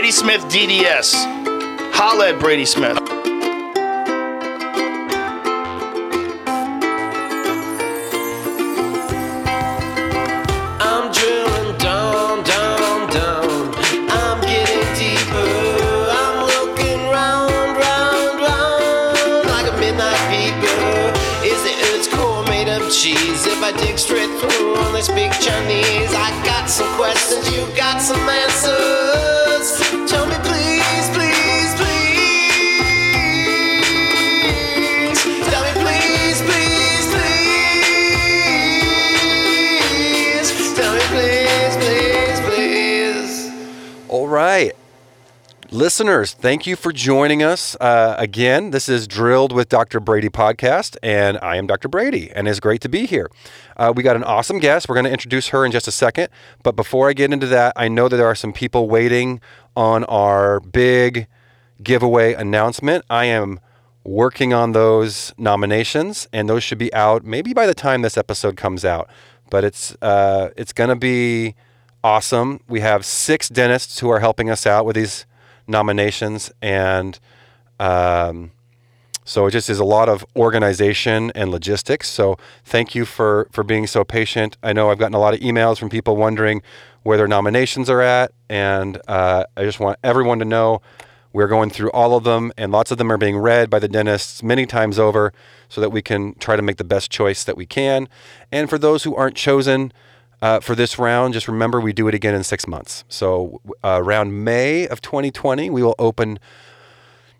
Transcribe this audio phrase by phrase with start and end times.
[0.00, 1.12] Brady Smith DDS.
[1.92, 2.96] Holla at Brady Smith.
[23.96, 24.74] Straight through
[25.40, 28.99] Chinese, I got some questions, you got some answers.
[45.80, 48.70] Listeners, thank you for joining us uh, again.
[48.70, 49.98] This is Drilled with Dr.
[49.98, 51.88] Brady podcast, and I am Dr.
[51.88, 53.30] Brady, and it's great to be here.
[53.78, 54.90] Uh, we got an awesome guest.
[54.90, 56.28] We're going to introduce her in just a second.
[56.62, 59.40] But before I get into that, I know that there are some people waiting
[59.74, 61.26] on our big
[61.82, 63.06] giveaway announcement.
[63.08, 63.58] I am
[64.04, 68.58] working on those nominations, and those should be out maybe by the time this episode
[68.58, 69.08] comes out.
[69.48, 71.54] But it's uh, it's going to be
[72.04, 72.60] awesome.
[72.68, 75.24] We have six dentists who are helping us out with these
[75.70, 77.18] nominations, and
[77.78, 78.50] um,
[79.24, 82.08] so it just is a lot of organization and logistics.
[82.08, 84.56] So thank you for for being so patient.
[84.62, 86.62] I know I've gotten a lot of emails from people wondering
[87.02, 90.82] where their nominations are at, and uh, I just want everyone to know
[91.32, 93.88] we're going through all of them, and lots of them are being read by the
[93.88, 95.32] dentists many times over,
[95.68, 98.08] so that we can try to make the best choice that we can.
[98.50, 99.92] And for those who aren't chosen.
[100.42, 103.04] Uh, for this round, just remember we do it again in six months.
[103.08, 106.38] So, uh, around May of 2020, we will open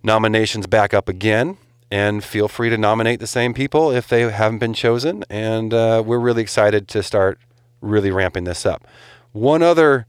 [0.02, 1.56] nominations back up again.
[1.90, 5.24] And feel free to nominate the same people if they haven't been chosen.
[5.28, 7.40] And uh, we're really excited to start
[7.80, 8.86] really ramping this up.
[9.32, 10.06] One other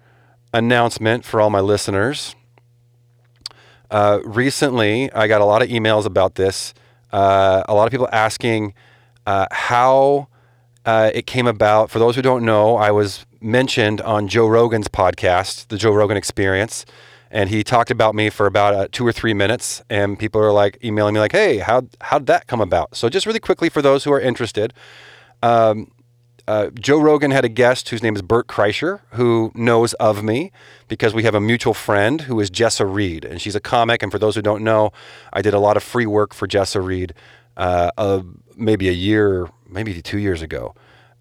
[0.54, 2.36] announcement for all my listeners.
[3.90, 6.74] Uh, recently, I got a lot of emails about this.
[7.12, 8.74] Uh, a lot of people asking
[9.26, 10.28] uh, how
[10.86, 11.90] uh, it came about.
[11.90, 16.18] For those who don't know, I was mentioned on Joe Rogan's podcast, The Joe Rogan
[16.18, 16.86] Experience,
[17.30, 19.82] and he talked about me for about uh, two or three minutes.
[19.90, 23.26] And people are like emailing me, like, "Hey, how how'd that come about?" So, just
[23.26, 24.74] really quickly for those who are interested,
[25.44, 25.92] um,
[26.48, 30.52] uh, Joe Rogan had a guest whose name is Bert Kreischer, who knows of me
[30.88, 34.04] because we have a mutual friend who is Jessa Reed, and she's a comic.
[34.04, 34.92] And for those who don't know,
[35.32, 37.14] I did a lot of free work for Jessa Reed,
[37.58, 38.22] uh,
[38.56, 40.74] maybe a year, maybe two years ago.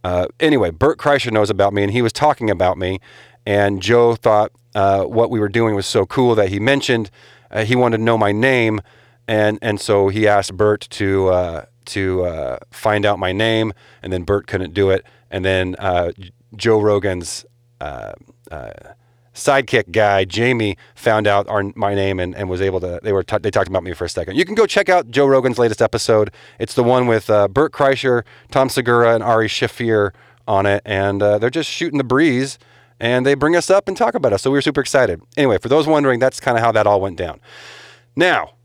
[0.02, 3.00] Uh, anyway, Bert Kreischer knows about me, and he was talking about me.
[3.46, 7.10] And Joe thought uh, what we were doing was so cool that he mentioned
[7.50, 8.80] uh, he wanted to know my name,
[9.26, 14.12] and and so he asked Bert to uh, to uh, find out my name, and
[14.12, 16.12] then Bert couldn't do it, and then uh,
[16.56, 17.44] Joe Rogan's
[17.80, 18.12] uh,
[18.50, 18.70] uh,
[19.34, 23.22] sidekick guy Jamie found out our my name and, and was able to they were
[23.22, 24.36] t- they talked about me for a second.
[24.36, 26.30] You can go check out Joe Rogan's latest episode.
[26.58, 30.12] It's the one with uh, Bert Kreischer, Tom Segura, and Ari Shaffir
[30.48, 32.58] on it, and uh, they're just shooting the breeze.
[33.02, 35.22] And they bring us up and talk about us, so we were super excited.
[35.34, 37.40] Anyway, for those wondering, that's kind of how that all went down.
[38.14, 38.56] Now,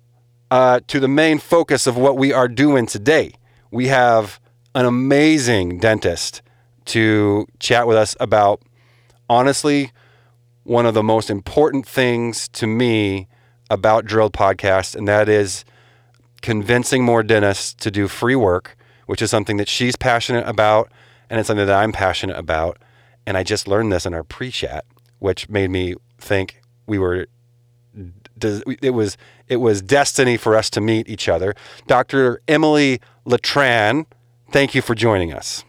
[0.51, 3.33] uh, to the main focus of what we are doing today.
[3.71, 4.39] We have
[4.73, 6.41] an amazing dentist
[6.85, 8.61] to chat with us about,
[9.29, 9.91] honestly,
[10.65, 13.27] one of the most important things to me
[13.69, 15.63] about Drilled Podcast, and that is
[16.41, 20.91] convincing more dentists to do free work, which is something that she's passionate about,
[21.29, 22.79] and it's something that I'm passionate about.
[23.27, 24.85] And I just learned this in our pre chat,
[25.19, 27.27] which made me think we were
[28.81, 31.55] it was it was destiny for us to meet each other.
[31.87, 32.41] Dr.
[32.47, 34.05] Emily Letran,
[34.51, 35.63] thank you for joining us.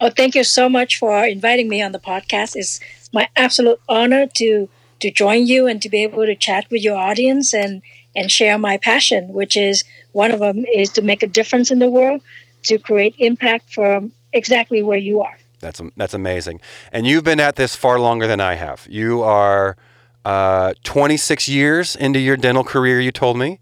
[0.00, 2.54] Oh, thank you so much for inviting me on the podcast.
[2.54, 2.80] It's
[3.12, 4.68] my absolute honor to
[5.00, 7.82] to join you and to be able to chat with your audience and
[8.16, 11.78] and share my passion, which is one of them is to make a difference in
[11.78, 12.20] the world,
[12.64, 15.38] to create impact from exactly where you are.
[15.60, 16.60] That's that's amazing.
[16.92, 18.86] And you've been at this far longer than I have.
[18.90, 19.76] You are
[20.24, 23.00] uh, 26 years into your dental career.
[23.00, 23.60] You told me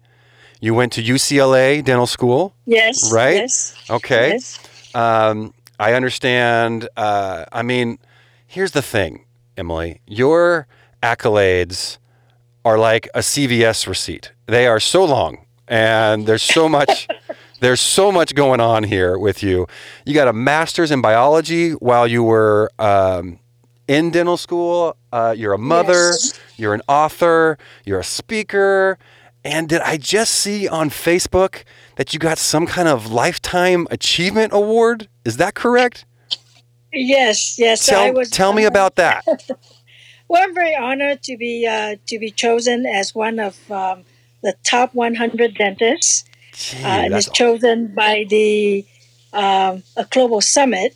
[0.59, 2.53] you went to UCLA Dental School.
[2.65, 3.11] Yes.
[3.11, 3.35] Right?
[3.35, 3.75] Yes.
[3.89, 4.33] Okay.
[4.33, 4.59] Yes.
[4.95, 6.89] Um, I understand.
[6.97, 7.99] Uh, I mean,
[8.47, 9.25] here's the thing,
[9.57, 10.01] Emily.
[10.05, 10.67] Your
[11.01, 11.97] accolades
[12.63, 14.31] are like a CVS receipt.
[14.45, 17.07] They are so long, and there's so much.
[17.59, 19.67] there's so much going on here with you.
[20.05, 23.39] You got a master's in biology while you were um,
[23.87, 24.95] in dental school.
[25.11, 26.11] Uh, you're a mother.
[26.11, 26.39] Yes.
[26.57, 27.57] You're an author.
[27.85, 28.97] You're a speaker.
[29.43, 31.63] And did I just see on Facebook
[31.95, 35.07] that you got some kind of lifetime achievement award?
[35.23, 36.05] Is that correct?
[36.99, 37.57] Yes.
[37.57, 37.85] Yes.
[37.85, 39.25] Tell, I was, tell me about that.
[40.27, 44.03] well, I'm very honored to be uh, to be chosen as one of um,
[44.43, 48.85] the top 100 dentists, Gee, uh, and chosen by the
[49.33, 50.95] um, a global summit.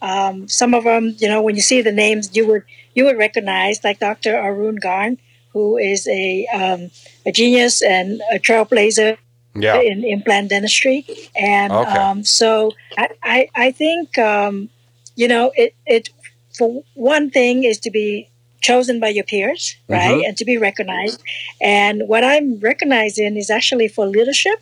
[0.00, 2.64] Um, some of them, you know, when you see the names, you would
[2.94, 4.36] you would recognize, like Dr.
[4.36, 5.18] Arun Garg,
[5.52, 6.90] who is a um,
[7.24, 9.16] a genius and a trailblazer
[9.54, 9.80] yeah.
[9.80, 11.06] in implant dentistry.
[11.36, 11.90] And Okay.
[11.90, 14.70] um, so I, I, I think, um,
[15.16, 16.10] you know, it, it,
[16.56, 18.28] for one thing is to be
[18.60, 20.22] chosen by your peers, right?
[20.22, 20.28] Mhm.
[20.28, 21.20] And to be recognized.
[21.60, 24.60] And what I'm recognizing is actually for leadership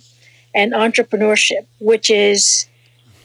[0.55, 2.67] and entrepreneurship, which is,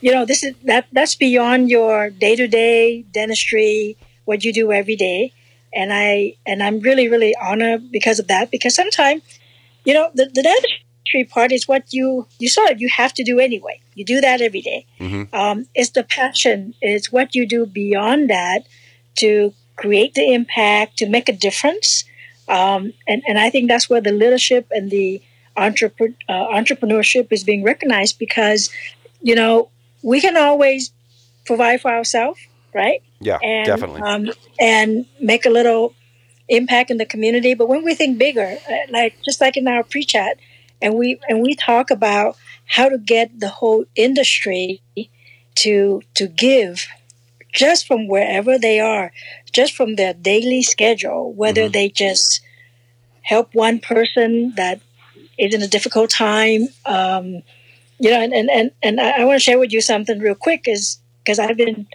[0.02, 4.72] you know, this is that that's beyond your day to day dentistry, what you do
[4.72, 5.32] every day.
[5.74, 8.52] And I and I'm really, really honored because of that.
[8.52, 9.24] Because sometimes,
[9.86, 10.44] you know, the, the
[11.26, 13.80] part is what you you saw of you have to do anyway.
[13.94, 14.86] You do that every day.
[15.00, 15.34] Mhm.
[15.34, 16.74] Um, it's the passion.
[16.82, 18.66] It's what you do beyond that
[19.18, 22.06] to create the impact, to make a difference.
[22.48, 25.22] Um, and, and I think that's where the leadership and the
[25.58, 28.70] entrepre- uh, entrepreneurship is being recognized because,
[29.22, 29.70] you know,
[30.04, 30.92] we can always
[31.46, 32.40] provide for ourselves,
[32.74, 33.02] right?
[33.20, 34.02] Yeah, and, definitely.
[34.02, 35.94] Um, and make a little
[36.48, 37.54] impact in the community.
[37.54, 40.38] But when we think bigger, uh, like just like in our pre-chat,
[40.86, 42.38] and we and we talk about
[42.68, 44.82] how to get the whole industry
[45.56, 46.88] to to give
[47.54, 49.12] just from wherever they are,
[49.52, 51.74] just from their daily schedule, whether Mhm.
[51.74, 52.42] they just
[53.24, 54.80] help one person that
[55.38, 56.68] is in a difficult time.
[56.86, 57.42] Um,
[58.00, 60.36] you know, and, and, and, and I, I want to share with you something real
[60.36, 61.88] quick is because I've been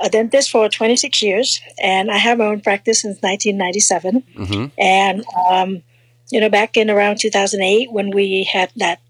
[0.00, 4.24] a dentist for 26 years and I have my own practice since 1997.
[4.36, 5.82] hmm And, um,
[6.30, 9.00] you know, back in around 2008 when we had that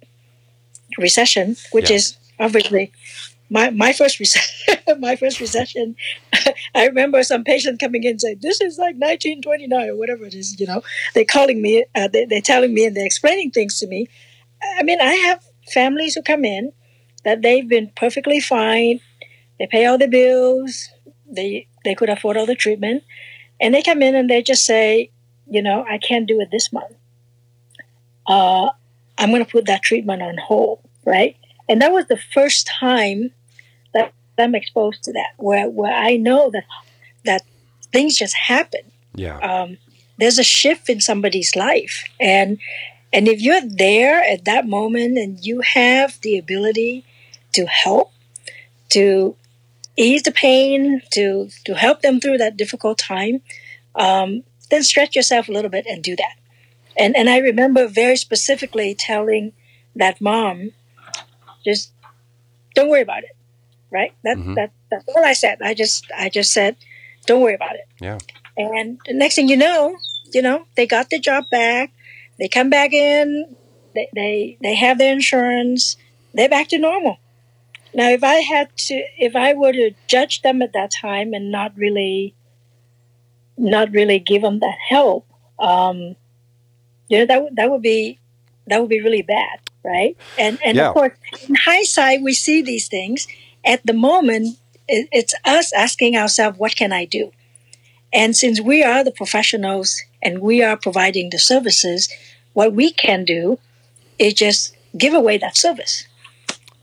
[0.98, 1.96] recession, which Yeah.
[1.96, 2.92] is obviously
[3.50, 5.96] my, my first recession, my first recession,
[6.74, 10.34] I remember some patient coming in and saying, this is like 1929 or whatever it
[10.34, 10.82] is, you know,
[11.14, 14.08] they're calling me, uh, they, they're telling me and they're explaining things to me.
[14.78, 16.72] I mean, I have families who come in
[17.24, 19.00] that they've been perfectly fine.
[19.58, 20.88] They pay all the bills.
[21.30, 23.02] They, they could afford all the treatment
[23.60, 25.10] and they come in and they just say,
[25.48, 26.94] you know, I can't do it this month.
[28.26, 28.70] Uh,
[29.18, 31.36] I'm going to put that treatment on hold, right?
[31.68, 33.30] And that was the first time
[33.92, 36.64] that I'm exposed to that, where where I know that
[37.24, 37.42] that
[37.92, 38.80] things just happen.
[39.14, 39.38] Yeah.
[39.38, 39.78] Um,
[40.18, 42.58] there's a shift in somebody's life, and
[43.12, 47.04] and if you're there at that moment and you have the ability
[47.52, 48.12] to help,
[48.90, 49.36] to
[49.96, 53.40] ease the pain, to to help them through that difficult time,
[53.94, 56.34] um, then stretch yourself a little bit and do that.
[56.96, 59.52] And and I remember very specifically telling
[59.96, 60.72] that mom,
[61.64, 61.92] just
[62.74, 63.36] don't worry about it,
[63.90, 64.12] right?
[64.24, 64.54] That Mhm.
[64.54, 65.58] that that's all I said.
[65.62, 66.76] I just I just said,
[67.26, 67.86] don't worry about it.
[68.00, 68.18] Yeah.
[68.56, 69.96] And the next thing you know,
[70.32, 71.90] you know, they got their job back.
[72.38, 73.56] They come back in.
[73.94, 75.96] They they they have their insurance.
[76.34, 77.18] They're back to normal.
[77.94, 81.52] Now, if I had to, if I were to judge them at that time and
[81.52, 82.34] not really,
[83.56, 85.28] not really give them that help,
[85.60, 86.16] um,
[87.14, 88.18] you know, that would that would be
[88.66, 90.16] that would be really bad, right?
[90.38, 90.88] And and Yeah.
[90.88, 91.12] of course,
[91.48, 93.26] in hindsight, we see these things.
[93.64, 94.58] At the moment,
[94.88, 97.32] it, it's us asking ourselves, "What can I do?"
[98.12, 102.08] And since we are the professionals and we are providing the services,
[102.52, 103.58] what we can do
[104.18, 106.04] is just give away that service.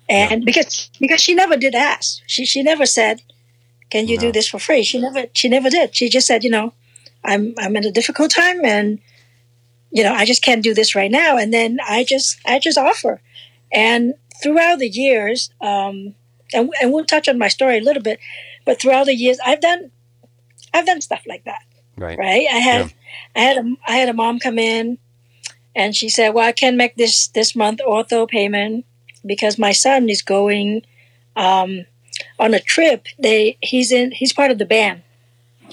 [0.09, 3.21] And because because she never did ask, she she never said,
[3.89, 4.21] "Can you No.
[4.27, 5.95] do this for free?" She never she never did.
[5.95, 6.73] She just said, "You know,
[7.23, 8.99] I'm I'm in a difficult time, and
[9.91, 12.77] you know I just can't do this right now." And then I just I just
[12.77, 13.21] offer,
[13.71, 16.15] and throughout the years, um,
[16.53, 18.19] and and we'll touch on my story a little bit,
[18.65, 19.91] but throughout the years, I've done
[20.73, 21.63] I've done stuff like that
[21.97, 22.17] Right.
[22.17, 22.47] right?
[22.51, 22.93] I had
[23.35, 24.97] I had a I had a mom come in,
[25.75, 28.85] and she said, "Well, I can't make this this month ortho payment
[29.25, 30.83] because my son is going
[31.35, 31.85] um,
[32.39, 33.05] on a trip.
[33.19, 35.03] They he's in he's part of the band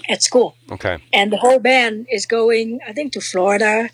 [0.08, 0.98] at school, Okay.
[1.12, 3.90] and the whole band is going I think to Florida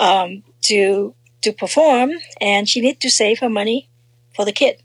[0.00, 3.88] um, to to perform, and she needed to save her money
[4.34, 4.82] for the kid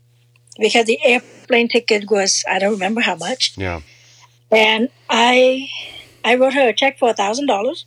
[0.58, 3.80] because the airplane ticket was I don't remember how much." Yeah.
[4.50, 5.68] and I
[6.24, 7.84] I wrote her a check for a thousand dollars,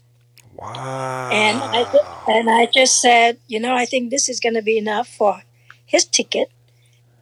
[0.55, 1.29] Wow.
[1.31, 1.81] and I
[2.27, 5.43] and I just said, you know, I think this is going to be enough for
[5.85, 6.51] his ticket,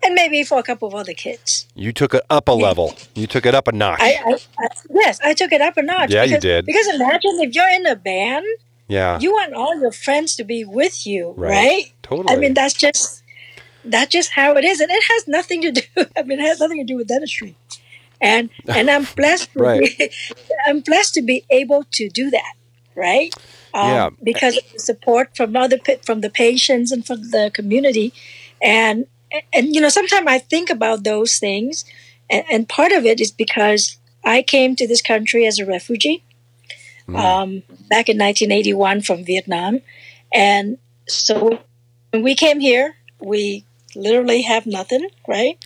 [0.04, 1.68] and maybe for a couple of other kids.
[1.76, 2.96] you took it up a level.
[3.16, 4.00] You took it up a notch.
[4.02, 6.12] I, I, I yes, I took it up a notch.
[6.12, 6.66] Yeah, you did.
[6.66, 8.46] Because imagine if you're in a band,
[8.88, 9.20] yeah.
[9.20, 11.50] you want all your friends to be with you, Right.
[11.52, 11.94] right?
[12.04, 12.34] totally.
[12.36, 13.24] I mean, that's just
[13.86, 15.82] that's just how it is, and it has nothing to do.
[16.18, 17.56] I mean, it has nothing to do with dentistry.
[18.20, 19.54] and and I'm blessed.
[19.54, 19.98] to Right.
[19.98, 20.10] be,
[20.68, 22.54] I'm blessed to be able to do that,
[22.96, 23.34] right?
[23.74, 24.10] Um, Yeah.
[24.24, 28.14] Because of the support from other from the patients and from the community,
[28.62, 29.06] and
[29.54, 31.86] and you know sometimes I think about those things,
[32.30, 36.24] and, and part of it is because I came to this country as a refugee
[37.16, 39.82] um, back in 1981 from Vietnam,
[40.34, 41.60] and so
[42.12, 43.64] when we came here, we
[43.96, 45.58] literally have nothing, right?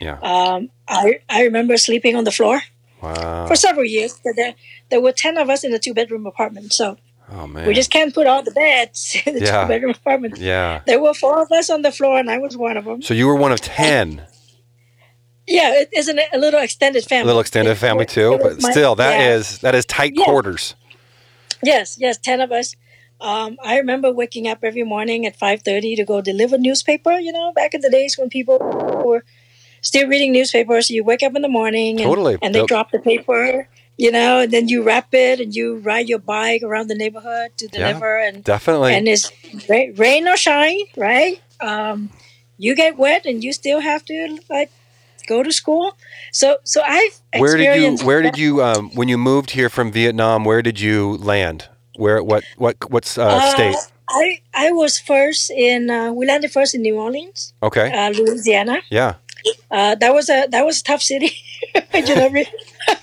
[0.00, 0.18] Yeah.
[0.20, 2.60] Um, I I remember sleeping on the floor
[3.02, 3.46] Wow.
[3.46, 4.18] for several years.
[4.24, 4.54] But there
[4.90, 6.96] there were ten of us in a two bedroom apartment, so
[7.30, 7.66] Oh man.
[7.66, 9.62] we just can't put all the beds in the Yeah.
[9.62, 10.38] two bedroom apartment.
[10.38, 10.80] yeah.
[10.86, 13.02] There were four of us on the floor, and I was one of them.
[13.02, 14.22] So you were one of ten.
[15.46, 17.22] Yeah, it isn't a little extended family.
[17.22, 19.58] A little extended family too, but still, that is yeah.
[19.70, 20.24] that is tight Yeah.
[20.24, 20.74] quarters.
[21.62, 22.74] Yes, yes, ten of us.
[23.20, 27.18] Um, I remember waking up every morning at five thirty to go deliver newspaper.
[27.18, 28.58] You know, back in the days when people
[29.04, 29.24] were
[29.82, 32.38] still reading newspapers, you wake up in the morning and, Totally.
[32.42, 32.68] and they Yep.
[32.68, 33.68] drop the paper.
[34.00, 37.50] You know, and then you wrap it and you ride your bike around the neighborhood
[37.58, 37.78] to Yeah.
[37.88, 38.94] deliver, and Definitely.
[38.94, 39.32] and it's
[39.68, 41.40] ra- rain or shine, right?
[41.60, 42.10] Um,
[42.58, 44.70] you get wet and you still have to like
[45.28, 45.96] go to school.
[46.32, 49.92] So, so I've where did you where did you um, when you moved here from
[49.92, 51.68] Vietnam, where did you land?
[51.96, 53.76] Where what what what's uh, Uh, state?
[54.08, 57.86] I I was first in uh, we landed first in New Orleans, Okay.
[57.92, 58.78] uh, Louisiana.
[58.90, 59.14] Yeah.
[59.70, 61.30] Uh, that was a that was a tough city.
[61.94, 62.52] you know, re-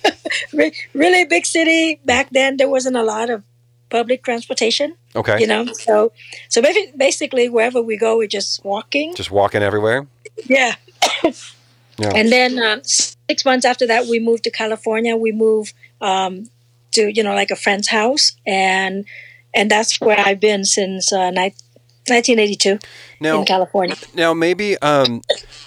[0.53, 2.58] re- really big city back then.
[2.58, 3.44] There wasn't a lot of
[3.89, 4.96] public transportation.
[5.15, 5.38] Okay.
[5.39, 6.12] You know, so
[6.50, 9.13] so basi- basically wherever we go, we're just walking.
[9.15, 10.08] Just walking everywhere.
[10.50, 10.75] Yeah.
[11.98, 12.12] Yeah.
[12.14, 15.16] And then um, six months after that, we moved to California.
[15.16, 16.50] We moved um,
[16.92, 19.06] to you know like a friend's house, and
[19.54, 22.80] and that's where I've been since uh, 1982
[23.22, 23.96] Now in California.
[24.14, 25.22] now maybe um,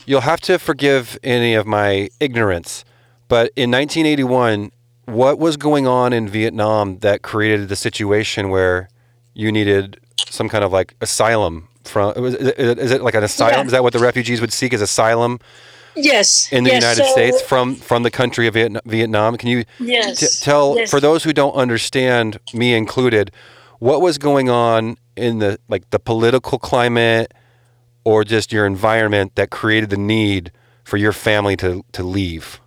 [0.06, 2.84] you'll have to forgive any of my ignorance,
[3.28, 4.70] but in 1981,
[5.06, 8.90] what was going on in Vietnam that created the situation where
[9.32, 12.12] you needed some kind of like asylum from?
[12.24, 13.60] Is it, is it like an asylum?
[13.60, 13.64] Yeah.
[13.64, 15.38] Is that what the refugees would seek as asylum
[16.04, 16.48] Yes.
[16.52, 19.36] in the yes, United so- States from from the country of Vietnam?
[19.36, 20.20] Can you Yes.
[20.20, 20.90] T- tell yes.
[20.90, 23.30] for those who don't understand, me included,
[23.78, 27.32] what was going on in the like the political climate
[28.04, 30.50] or just your environment that created the need
[30.84, 32.60] for your family to to leave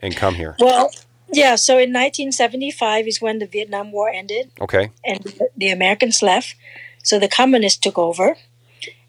[0.00, 0.54] and come here.
[0.60, 0.90] Well,
[1.32, 1.56] yeah.
[1.56, 4.90] So in 1975 is when the Vietnam War ended, Okay.
[5.04, 5.20] and
[5.56, 6.54] the Americans left.
[7.02, 8.36] So the communists took over,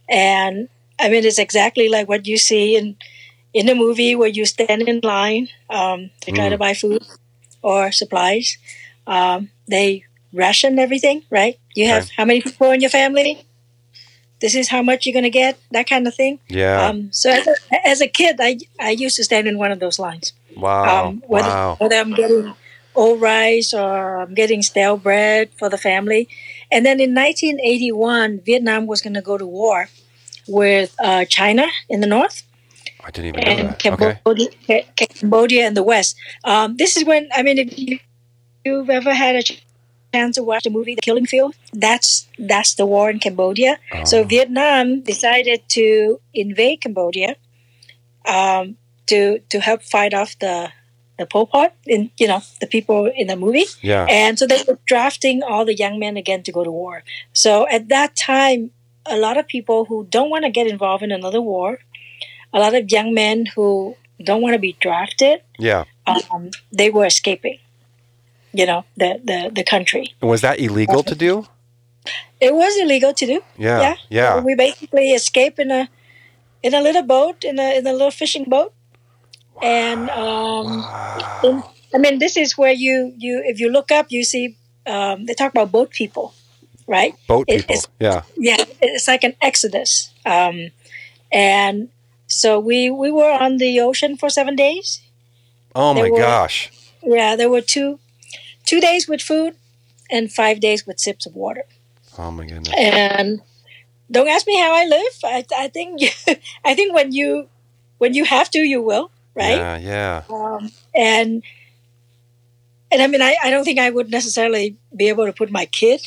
[0.09, 2.95] and I mean it's exactly like what you see in
[3.55, 6.53] in the movie where you stand in line um, to try Mm.
[6.55, 7.01] to buy food
[7.61, 8.57] or supplies.
[9.07, 11.55] Um, they ration everything, right?
[11.77, 12.13] You have Okay.
[12.17, 13.33] how many people in your family?
[14.43, 15.57] This is how much you're going to get.
[15.71, 16.39] That kind of thing.
[16.49, 16.85] Yeah.
[16.85, 17.55] Um, so as a,
[17.93, 21.07] as a kid, I I used to stand in one of those lines wow.
[21.07, 21.75] um, whether, wow.
[21.79, 22.53] whether I'm getting
[22.95, 26.27] old rice or I'm getting stale bread for the family.
[26.71, 29.87] And then in 1981, Vietnam was going to go to war
[30.47, 32.43] with uh, China in the north
[33.05, 33.79] I didn't even know and that.
[33.79, 36.15] Cambodia, Ca- Cambodia in the west.
[36.43, 37.99] Um, this is when, I mean, if you,
[38.65, 39.43] you've ever had a
[40.13, 43.77] chance to watch the movie The Killing Field, that's that's the war in Cambodia.
[44.05, 44.23] So Oh.
[44.23, 47.35] Vietnam decided to invade Cambodia
[48.27, 50.71] um, to to help fight off the
[51.19, 54.05] the Pol Pot, in you know the people in the movie, Yeah.
[54.09, 57.03] and so they were drafting all the young men again to go to war.
[57.33, 58.71] So at that time,
[59.05, 61.79] a lot of people who don't want to get involved in another war,
[62.55, 65.83] a lot of young men who don't want to be drafted, Yeah.
[66.07, 67.59] um, they were escaping.
[68.59, 70.05] You know the the the country.
[70.21, 71.33] Was that illegal to do?
[72.39, 73.37] It was illegal to do.
[73.67, 73.81] Yeah.
[73.85, 73.95] Yeah.
[74.09, 74.33] Yeah.
[74.39, 75.89] We basically escape in a
[76.63, 78.71] in a little boat, in a in a little fishing boat,
[79.61, 80.67] and um,
[81.43, 84.55] in, I mean, this is where you you if you look up, you see
[84.87, 86.33] um, they talk about boat people,
[86.87, 87.13] right?
[87.27, 87.83] Boat It- people.
[87.99, 88.21] Yeah.
[88.37, 90.71] Yeah, it's like an exodus, um,
[91.31, 91.89] and
[92.35, 95.01] so we we were on the ocean for seven days.
[95.73, 96.69] Oh my were- gosh.
[97.01, 97.99] Yeah, there were two
[98.65, 99.55] two days with food
[100.11, 101.63] and five days with sips of water.
[102.17, 102.75] Oh my goodness.
[102.77, 103.41] and
[104.11, 105.13] don't ask me how I live.
[105.23, 106.01] I, I think
[106.65, 107.47] I think when you
[107.99, 109.57] when you have to, you will, right?
[109.57, 109.77] Yeah.
[109.77, 110.23] Yeah.
[110.29, 111.41] Um, and
[112.91, 115.65] and I mean, I, I don't think I would necessarily be able to put my
[115.65, 116.01] kid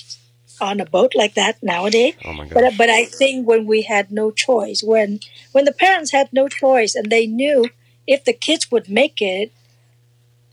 [0.61, 2.15] on a boat like that nowadays.
[2.25, 2.55] Oh my gosh.
[2.55, 5.21] But uh, but I think when we had no choice, when
[5.53, 7.71] when the parents had no choice, and they knew
[8.07, 9.53] if the kids would make it,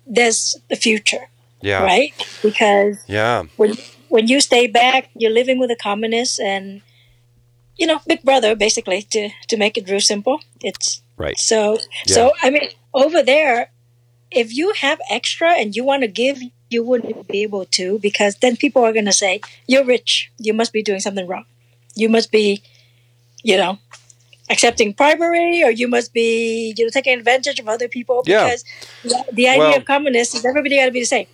[0.06, 1.30] there's the future,
[1.62, 1.84] yeah.
[1.84, 2.14] right?
[2.42, 3.44] Because Yeah.
[3.58, 3.74] when
[4.10, 6.82] when you stay back, you're living with the communists and
[7.78, 10.40] you know, big brother basically to to make it real simple.
[10.62, 11.38] It's Right.
[11.40, 12.16] so Yeah.
[12.16, 13.72] so I mean over there
[14.32, 18.38] if you have extra and you want to give, you wouldn't be able to because
[18.38, 20.32] then people are going to say, You're rich.
[20.38, 21.46] You must be doing something wrong.
[21.96, 22.62] You must be,
[23.44, 23.78] you know,
[24.50, 28.46] accepting bribery or you must be, you know, taking advantage of other people Yeah.
[28.46, 28.64] because
[29.04, 31.28] the- the idea Well- of communists is everybody got to be the same.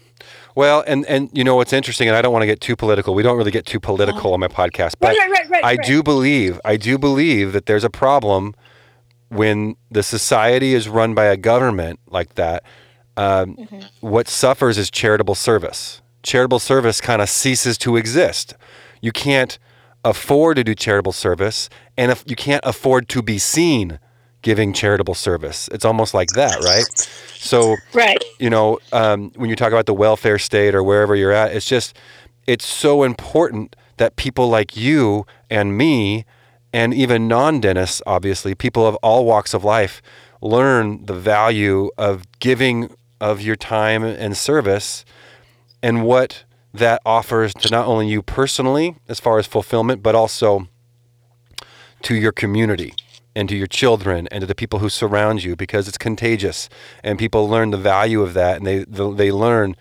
[0.54, 3.14] Well, and and you know what's interesting, and I don't want to get too political.
[3.16, 4.34] We don't really get too political uh-huh.
[4.34, 7.86] on my podcast, but Right, right, right, I do believe I do believe that there's
[7.86, 8.54] a problem
[9.30, 12.64] when the society is run by a government like that.
[13.18, 13.80] Um, Mm-hmm.
[14.02, 16.02] What suffers is charitable service.
[16.24, 18.56] Charitable service kind of ceases to exist.
[19.02, 19.58] You can't
[20.04, 24.00] afford to do charitable service, and if you can't afford to be seen
[24.42, 26.90] giving charitable service, it's almost like that, right?
[27.38, 28.24] So Right.
[28.40, 31.66] you know, um, when you talk about the welfare state or wherever you're at, it's
[31.68, 31.96] just,
[32.48, 36.26] it's so important that people like you and me,
[36.74, 40.02] and even non dentists, obviously, people of all walks of life,
[40.42, 42.90] learn the value of giving
[43.22, 45.06] of your time and service
[45.82, 50.68] and what that offers to not only you personally, as far as fulfillment, but also
[52.02, 52.94] to your community
[53.36, 56.68] and to your children and to the people who surround you because it's contagious
[57.04, 59.76] and people learn the value of that and they they learn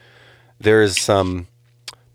[0.60, 1.48] there is some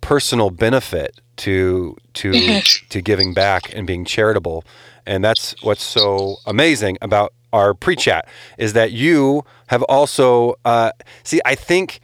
[0.02, 2.88] personal benefit to to mm-hmm.
[2.90, 4.64] to giving back and being charitable.
[5.06, 10.92] And that's what's so amazing about our pre-chat is that you have also uh,
[11.24, 12.00] see I think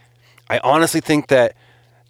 [0.50, 1.56] I honestly think that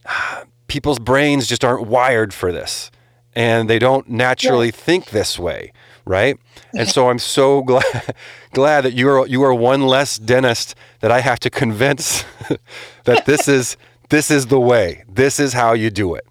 [0.67, 2.91] people's brains just aren't wired for this
[3.35, 5.71] and they don't naturally think this way
[6.03, 6.39] right?
[6.73, 8.15] And so i'm so glad
[8.53, 12.25] glad that you are you are one less dentist that i have to convince
[13.03, 13.77] that this is
[14.11, 15.03] this is the way.
[15.07, 16.27] This is how you do it.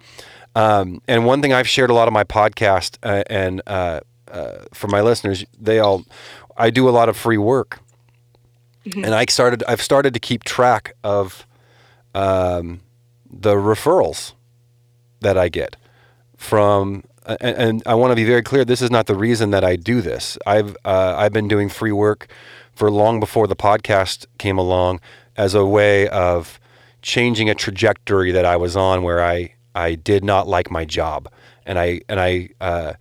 [0.55, 4.65] Um, and one thing i've shared a lot of my podcast uh, and uh, uh,
[4.73, 6.03] for my listeners they all
[6.57, 7.79] i do a lot of free work
[8.95, 11.45] and i started i've started to keep track of
[12.13, 12.81] um,
[13.29, 14.33] the referrals
[15.21, 15.77] that I get
[16.35, 18.65] from, and, and I want to be very clear.
[18.65, 20.37] This is not the reason that I do this.
[20.45, 22.27] I've uh, I've been doing free work
[22.73, 24.99] for long before the podcast came along
[25.37, 26.59] as a way of
[27.01, 31.31] changing a trajectory that I was on, where I I did not like my job,
[31.65, 32.49] and I and I.
[32.59, 32.93] Uh,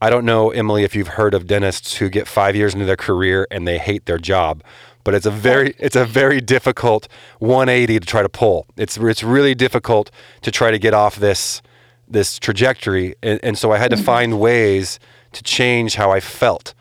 [0.00, 2.96] I don't know, Emily, if you've heard of dentists who get five years into their
[2.96, 4.62] career and they hate their job,
[5.02, 7.08] but it's a very it's a very difficult
[7.38, 8.66] 180 to try to pull.
[8.76, 10.10] It's it's really difficult
[10.42, 11.62] to try to get off this
[12.06, 15.00] this trajectory, and, and so I had to find ways
[15.32, 16.74] to change how I felt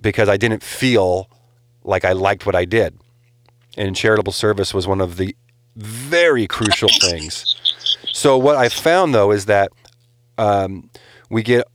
[0.00, 1.30] because I didn't feel
[1.84, 2.98] like I liked what I did,
[3.76, 5.36] and charitable service was one of the
[5.76, 7.56] very crucial things.
[8.12, 9.70] So what I found though is that
[10.38, 10.90] um,
[11.30, 11.66] we get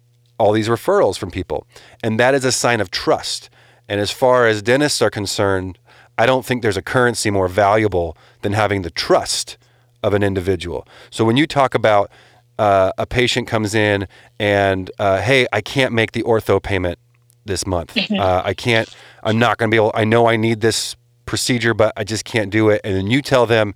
[0.41, 1.59] all these referrals from people,
[2.03, 3.49] and that is a sign of trust.
[3.87, 5.77] And as far as dentists are concerned,
[6.17, 9.57] I don't think there's a currency more valuable than having the trust
[10.01, 10.87] of an individual.
[11.09, 12.09] So when you talk about
[12.57, 14.07] uh, a patient comes in
[14.39, 16.97] and, uh, hey, I can't make the ortho payment
[17.45, 17.97] this month.
[18.11, 18.87] Uh, I can't,
[19.23, 22.23] I'm not going to be able, I know I need this procedure, but I just
[22.23, 22.81] can't do it.
[22.83, 23.73] And then you tell them,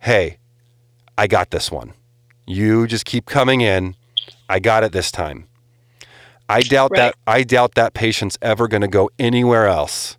[0.00, 0.38] hey,
[1.16, 1.92] I got this one.
[2.46, 3.94] You just keep coming in.
[4.48, 5.46] I got it this time.
[6.48, 6.98] I doubt Right.
[6.98, 10.16] that I doubt that patient's ever going to go anywhere else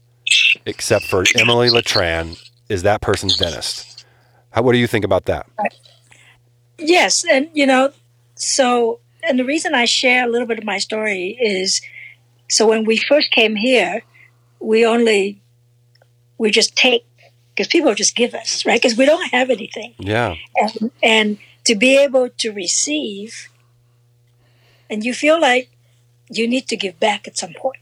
[0.66, 2.38] except for Emily Letran
[2.70, 4.06] is that person's dentist.
[4.52, 5.46] How, what do you think about that?
[6.78, 7.92] Yes, and you know,
[8.36, 11.82] so and the reason I share a little bit of my story is
[12.50, 14.04] so when we first came here,
[14.60, 15.42] we only
[16.38, 17.06] we just take
[17.56, 20.36] because people just give us right because we don't have anything, Yeah.
[20.56, 23.50] and, and to be able to receive,
[24.90, 25.70] and you feel like
[26.30, 27.80] you need to give back at some point.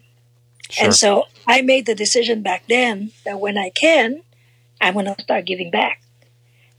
[0.70, 0.86] Sure.
[0.86, 4.22] And so I made the decision back then that when I can,
[4.82, 6.02] I'm going to start giving back.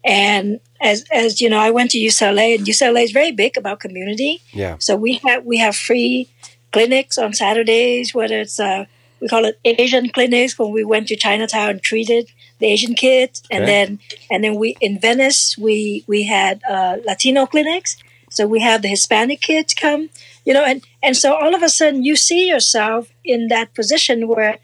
[0.04, 3.80] And as as you know, I went to UCLA, and UCLA is very big about
[3.80, 4.40] community.
[4.52, 4.76] yeah.
[4.78, 6.28] So we have we have free
[6.72, 8.84] clinics on Saturdays, whether it's uh,
[9.20, 13.42] we call it Asian clinics when we went to Chinatown and treated the Asian kids,
[13.50, 13.98] and then
[14.30, 17.96] and then we in Venice we we had uh, Latino clinics.
[18.30, 20.10] So we have the Hispanic kids come,
[20.46, 24.28] you know, and and so all of a sudden you see yourself in that position
[24.28, 24.58] where,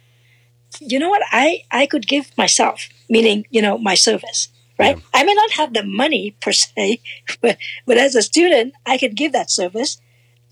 [0.81, 4.49] you know what, I I could give myself, meaning you know my service.
[4.79, 4.99] Right.
[5.13, 7.01] I may not have the money per se,
[7.41, 10.01] but, but as a student, I could give that service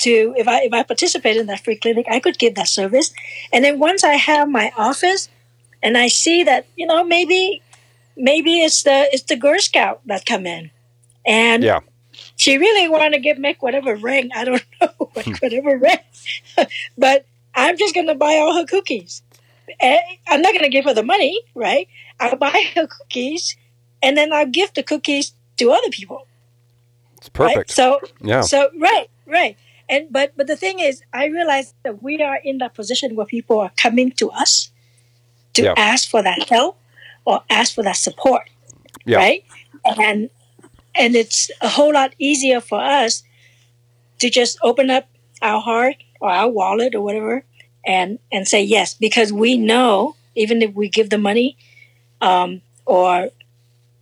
[0.01, 3.13] to if I if I participate in that free clinic, I could give that service.
[3.53, 5.29] And then once I have my office
[5.83, 7.63] and I see that, you know, maybe
[8.17, 10.71] maybe it's the it's the Girl Scout that come in.
[11.25, 11.81] And Yeah.
[12.41, 14.31] She really want to give make whatever ring.
[14.35, 15.33] I don't know what, hmm.
[15.41, 15.99] whatever ring,
[16.97, 19.23] but I'm just gonna buy all her cookies.
[20.27, 21.87] I'm not gonna give her the money, right?
[22.19, 23.57] I'll buy her cookies
[24.03, 26.27] and then I'll give the cookies to other people.
[27.19, 27.55] It's Right?
[27.55, 27.73] perfect.
[27.73, 28.41] So yeah.
[28.41, 29.59] so right, right.
[29.91, 33.27] And but but the thing is, I realize that we are in that position where
[33.27, 34.71] people are coming to us
[35.55, 35.75] to Yeah.
[35.77, 36.79] ask for that help
[37.27, 38.49] or ask for that support.
[39.05, 39.19] Yeah.
[39.19, 39.45] Right?
[39.85, 40.31] And
[41.01, 43.23] and it's a whole lot easier for us
[44.19, 45.09] to just open up
[45.43, 47.45] our heart or our wallet or whatever
[47.87, 51.57] and and say yes because we know even if we give the money
[52.21, 53.31] um, or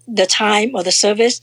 [0.06, 1.40] the time or the service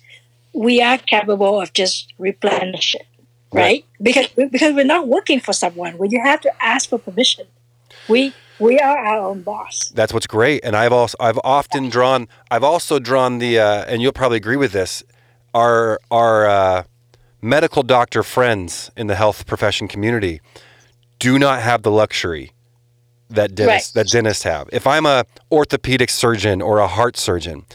[0.54, 3.08] we are capable of just replenish it
[3.54, 3.62] Right.
[3.62, 5.98] right, because because we're not working for someone.
[6.10, 7.46] You have to ask for permission.
[8.10, 9.92] We we are our own boss.
[9.94, 14.02] That's what's great, and I've also I've often drawn I've also drawn the uh, and
[14.02, 15.04] you'll probably agree with this
[15.56, 16.84] our our uh,
[17.42, 20.42] medical doctor friends in the health profession community
[21.18, 22.52] do not have the luxury
[23.30, 24.04] that dentists Right.
[24.04, 24.70] that dentists have.
[24.72, 27.66] If I'm a orthopedic surgeon or a heart surgeon,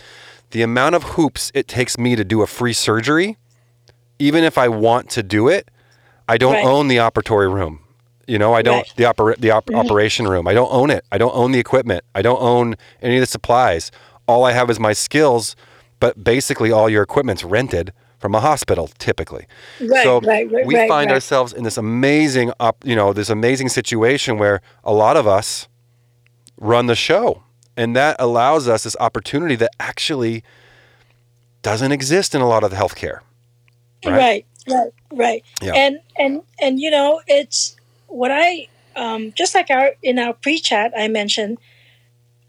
[0.50, 3.38] the amount of hoops it takes me to do a free surgery,
[4.18, 5.68] even if I want to do it,
[6.28, 6.64] I don't Right.
[6.64, 7.80] own the operatory room.
[8.28, 8.92] You know, I don't Right.
[8.96, 10.46] the opera, the op- operation room.
[10.46, 11.04] I don't own it.
[11.10, 12.04] I don't own the equipment.
[12.14, 13.90] I don't own any of the supplies.
[14.28, 15.56] All I have is my skills,
[16.00, 19.46] but basically all your equipment's rented from a hospital typically.
[19.80, 21.14] Right, so right, right, we right, find right.
[21.14, 25.68] ourselves in this amazing up, you know, this amazing situation where a lot of us
[26.58, 27.42] run the show.
[27.76, 30.42] And that allows us this opportunity that actually
[31.62, 33.20] doesn't exist in a lot of the healthcare.
[34.04, 34.16] Right.
[34.16, 35.74] right right right Yeah.
[35.74, 40.92] and and and you know it's what i um just like our in our pre-chat
[40.96, 41.58] i mentioned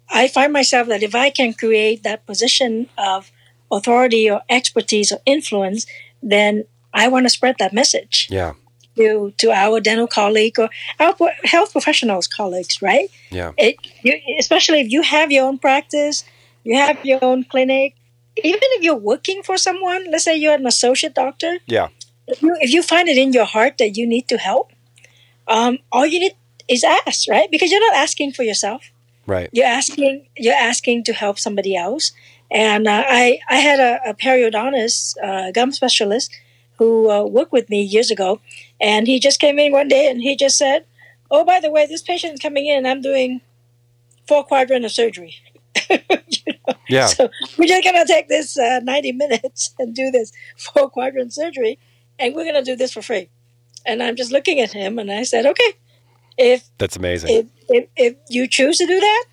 [0.09, 3.31] i find myself that if i can create that position of
[3.71, 5.85] authority or expertise or influence
[6.21, 8.53] then i want to spread that message Yeah.
[8.97, 11.15] to to our dental colleague or our
[11.53, 13.51] health professionals colleagues right Yeah.
[13.57, 16.23] it, you, especially if you have your own practice,
[16.63, 17.95] you have your own clinic,
[18.51, 21.87] even if you're working for someone, let's say you're an associate doctor, Yeah.
[22.27, 24.67] if you, if you find it in your heart that you need to help,
[25.47, 26.35] um, all you need
[26.67, 27.49] is ask, right?
[27.49, 28.81] Because you're not asking for yourself.
[29.25, 29.49] Right.
[29.53, 32.11] You're asking you're asking to help somebody else.
[32.51, 36.35] And uh, I I had a, a periodontist, uh, gum specialist,
[36.77, 38.41] who uh, worked with me years ago,
[38.79, 40.85] and he just came in one day and he just said,
[41.31, 42.85] "Oh, by the way, this patient's coming in.
[42.85, 43.41] I'm doing
[44.27, 45.35] four quadrant of surgery."
[46.47, 46.73] You know?
[46.87, 47.07] Yeah.
[47.07, 51.77] So we're just gonna take this uh, 90 minutes and do this four quadrant surgery,
[52.17, 53.29] and we're gonna do this for free.
[53.85, 55.73] And I'm just looking at him, and I said, "Okay,
[56.37, 57.29] if That's amazing.
[57.29, 59.25] if, if, if you choose to do that,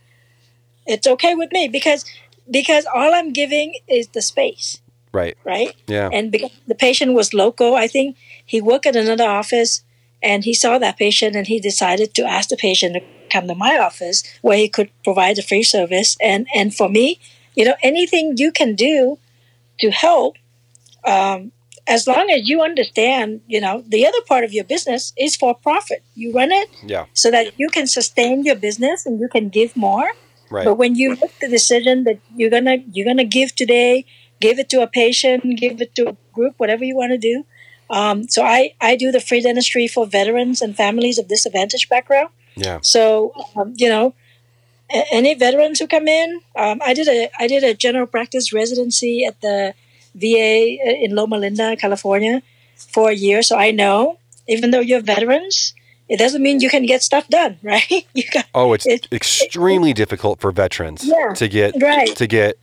[0.86, 2.04] it's okay with me because
[2.50, 4.80] because all I'm giving is the space,
[5.12, 5.36] right.
[5.44, 5.74] right?
[5.86, 6.10] Yeah.
[6.12, 9.82] And because the patient was local, I think he worked at another office
[10.22, 13.54] and he saw that patient and he decided to ask the patient to come to
[13.54, 16.16] my office where he could provide a free service.
[16.20, 17.20] And and for me,
[17.54, 19.18] you know, anything you can do
[19.80, 20.36] to help,
[21.04, 21.52] um,
[21.86, 25.54] as long as you understand, you know, the other part of your business is for
[25.54, 26.02] profit.
[26.14, 27.06] You run it Yeah.
[27.14, 30.10] so that you can sustain your business and you can give more.
[30.50, 30.64] Right.
[30.64, 34.04] But when you make the decision that you're gonna you're gonna give today,
[34.40, 37.44] give it to a patient, give it to a group, whatever you want to do.
[37.90, 42.30] Um, so I I do the free dentistry for veterans and families of disadvantaged background.
[42.54, 42.78] Yeah.
[42.82, 44.14] So um, you know,
[44.90, 48.52] a- any veterans who come in, um, I did a I did a general practice
[48.52, 49.74] residency at the
[50.14, 52.42] VA in Loma Linda, California,
[52.76, 53.42] for a year.
[53.42, 55.74] So I know, even though you're veterans,
[56.08, 58.06] it doesn't mean you can get stuff done, right?
[58.14, 62.14] you got Oh, it's It- extremely difficult for veterans Yeah, to get right.
[62.16, 62.56] to get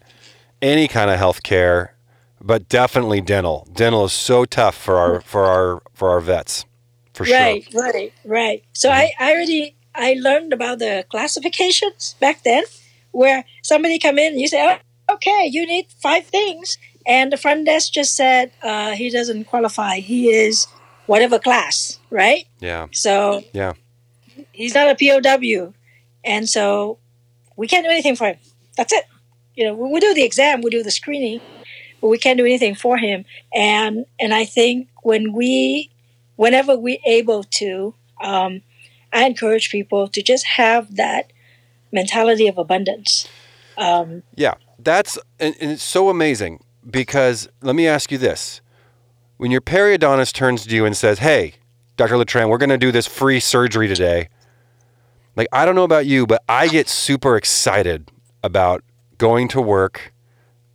[0.62, 1.96] any kind of health care,
[2.42, 3.68] but definitely dental.
[3.74, 6.66] Dental is so tough for our for our for our vets.
[7.14, 7.82] For right, sure.
[7.84, 8.14] right, right.
[8.26, 8.64] Right.
[8.74, 12.64] So I, I already I learned about the classifications back then,
[13.12, 14.62] where somebody come in and you say,
[15.10, 16.78] oh, okay, you need five things,
[17.08, 20.00] and the front desk just said uh, he doesn't qualify.
[20.00, 20.68] He is
[21.06, 22.48] whatever class, right?
[22.60, 22.88] Yeah.
[22.92, 23.74] So Yeah.
[24.54, 25.74] he's not a POW,
[26.24, 26.98] and so
[27.56, 28.38] we can't do anything for him.
[28.78, 29.06] That's it.
[29.56, 31.40] You know, we, we do the exam, we do the screening,
[32.02, 33.26] but we can't do anything for him.
[33.54, 35.92] And and I think when we,
[36.36, 38.62] whenever we're able to, um,
[39.14, 41.32] I encourage people to just have that
[41.92, 43.28] mentality of abundance.
[43.78, 48.62] Um, Yeah, that's and, and it's so amazing because let me ask you this:
[49.38, 51.54] when your periodontist turns to you and says, "Hey,
[51.98, 52.16] Dr.
[52.16, 54.30] Letran, we're going to do this free surgery today,"
[55.36, 58.12] like I don't know about you, but I get super excited
[58.44, 58.84] about
[59.18, 60.14] going to work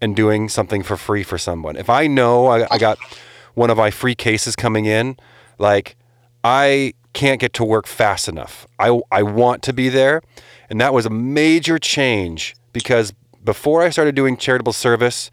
[0.01, 1.77] and doing something for free for someone.
[1.77, 2.99] If I know I, I got
[3.55, 5.17] one of my free cases coming in,
[5.59, 5.97] like
[6.43, 8.67] I can't get to work fast enough.
[8.79, 10.23] I I want to be there,
[10.69, 13.13] and that was a major change because
[13.45, 15.31] before I started doing charitable service,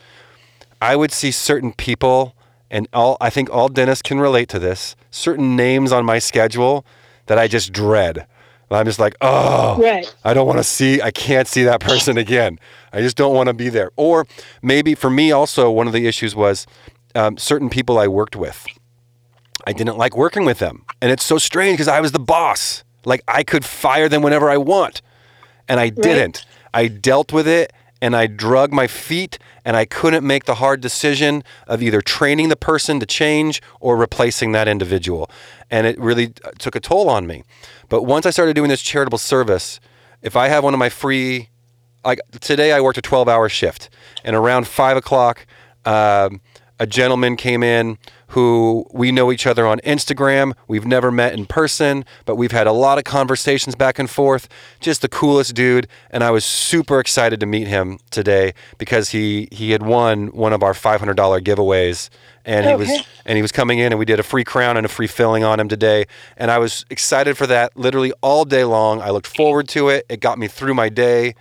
[0.82, 2.36] I would see certain people,
[2.70, 4.96] and all I think all dentists can relate to this.
[5.18, 6.86] Certain names on my schedule
[7.26, 8.28] that I just dread.
[8.70, 10.14] I'm just like, oh, Right.
[10.26, 12.60] I don't want to see, I can't see that person again.
[12.92, 13.92] I just don't want to be there.
[13.96, 14.28] Or
[14.62, 16.68] maybe for me, also, one of the issues was
[17.16, 18.66] um, certain people I worked with.
[19.66, 20.86] I didn't like working with them.
[21.02, 22.84] And it's so strange because I was the boss.
[23.06, 25.02] Like I could fire them whenever I want.
[25.68, 26.46] And I didn't.
[26.74, 30.82] I dealt with it and I drug my feet and I couldn't make the hard
[30.82, 35.30] decision of either training the person to change or replacing that individual.
[35.70, 37.44] And it really uh, took a toll on me.
[37.90, 39.80] But once I started doing this charitable service,
[40.22, 41.50] if I have one of my free,
[42.06, 43.90] like today I worked a 12 hour shift
[44.24, 45.46] and around five o'clock,
[45.86, 46.42] um,
[46.80, 47.98] a gentleman came in
[48.30, 50.54] who we know each other on Instagram.
[50.68, 54.48] We've never met in person, but we've had a lot of conversations back and forth.
[54.80, 59.48] Just the coolest dude, and I was super excited to meet him today because he
[59.52, 62.10] he had won one of our $500 giveaways
[62.44, 62.90] and he was
[63.26, 65.44] and he was coming in and we did a free crown and a free filling
[65.44, 66.06] on him today
[66.38, 69.02] and I was excited for that literally all day long.
[69.02, 70.06] I looked forward to it.
[70.10, 71.36] It got me through my day.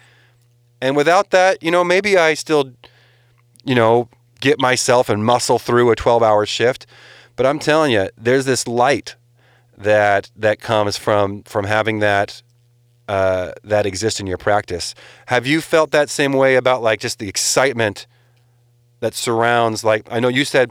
[0.81, 2.73] And without that, you know, maybe I still
[3.65, 4.09] you know,
[4.41, 6.87] get myself and muscle through a 12 hour shift.
[7.37, 9.17] But I'm telling you, there's this light
[9.77, 12.43] that that comes from from having that
[13.09, 14.95] uh, that exist in your practice.
[15.27, 18.07] Have you felt that same way about like just the excitement
[19.01, 19.85] that surrounds?
[19.85, 20.71] Like I know you said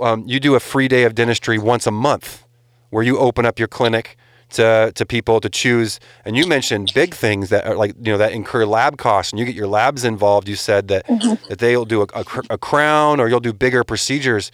[0.00, 2.44] um, you do a free day of dentistry once a month,
[2.90, 4.16] where you open up your clinic
[4.50, 6.00] to to people to choose.
[6.24, 9.38] And you mentioned big things that are like you know that incur lab costs, and
[9.38, 10.48] you get your labs involved.
[10.48, 11.06] You said that
[11.48, 14.50] that they'll do a, a, cr- a crown or you'll do bigger procedures.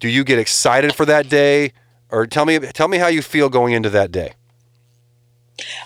[0.00, 1.72] Do you get excited for that day,
[2.10, 4.34] or tell me tell me how you feel going into that day?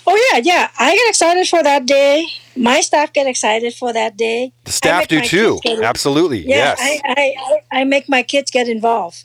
[0.07, 0.71] Oh yeah, yeah.
[0.79, 2.27] I get excited for that day.
[2.57, 4.53] My staff get excited for that day.
[4.65, 5.61] The staff do too.
[5.83, 6.41] Absolutely.
[6.41, 6.79] Yeah, yes.
[6.81, 7.35] I, I,
[7.73, 9.25] I I make my kids get involved.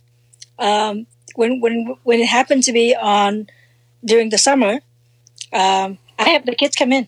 [0.60, 3.48] Um, when when when it happened to be on
[4.04, 4.80] during the summer,
[5.52, 7.08] um, I have the kids come in.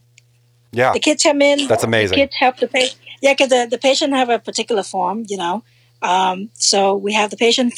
[0.71, 0.93] yeah.
[0.93, 1.67] The kids come in.
[1.67, 2.15] That's amazing.
[2.17, 2.99] The kids help the patient.
[3.21, 5.63] Yeah, because the, the patient have a particular form, you know.
[6.01, 7.73] Um, so we have the patient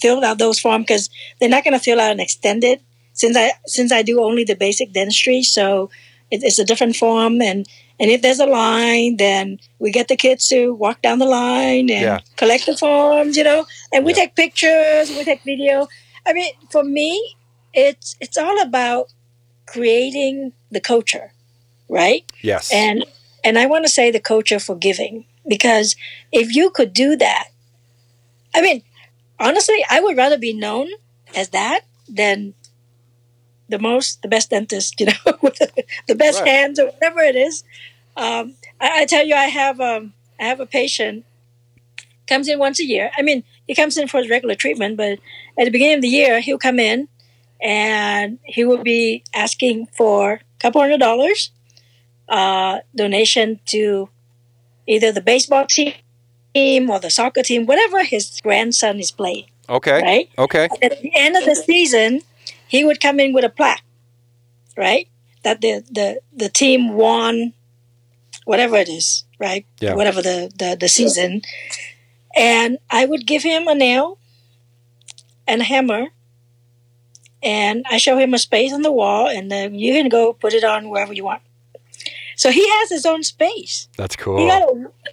[0.00, 2.80] fill out those forms because they're not going to fill out an extended
[3.12, 5.42] since I since I do only the basic dentistry.
[5.42, 5.90] So
[6.30, 7.66] it, it's a different form, and
[8.00, 11.90] and if there's a line, then we get the kids to walk down the line
[11.90, 12.20] and Yeah.
[12.36, 13.64] collect the forms, you know.
[13.92, 14.16] And we Yeah.
[14.24, 15.86] take pictures, we take video.
[16.26, 17.36] I mean, for me,
[17.74, 19.12] it's it's all about
[19.66, 21.32] creating the culture,
[21.88, 22.24] right?
[22.42, 22.70] yes.
[22.72, 23.04] and
[23.44, 25.96] and I want to say the culture for giving because
[26.32, 27.48] if you could do that,
[28.54, 28.82] I mean,
[29.38, 30.88] honestly, I would rather be known
[31.34, 32.54] as that than
[33.68, 36.48] the most, the best dentist, you know, the, the best Right.
[36.48, 37.62] hands or whatever it is.
[38.16, 41.24] Um, I, I tell you, I have um, I have a patient
[42.26, 43.10] comes in once a year.
[43.16, 45.18] I mean, he comes in for his regular treatment, but
[45.58, 47.08] at the beginning of the year, he'll come in
[47.62, 51.50] and he will be asking for a couple hundred dollars
[52.28, 54.08] uh, donation to
[54.86, 60.02] either the baseball team or the soccer team, whatever his grandson is playing, okay.
[60.02, 60.30] right?
[60.38, 60.68] Okay.
[60.82, 62.22] At the end of the season,
[62.66, 63.82] he would come in with a plaque,
[64.76, 65.08] right?
[65.42, 67.52] That the, the, the team won,
[68.44, 69.66] whatever it is, right?
[69.80, 69.94] Yeah.
[69.94, 71.42] Whatever the, the, the season.
[72.36, 74.18] And I would give him a nail
[75.46, 76.08] and a hammer.
[77.42, 80.52] And I show him a space on the wall, and then you can go put
[80.52, 81.42] it on wherever you want.
[82.36, 83.88] So he has his own space.
[83.96, 84.46] That's He cool.
[84.46, 84.62] got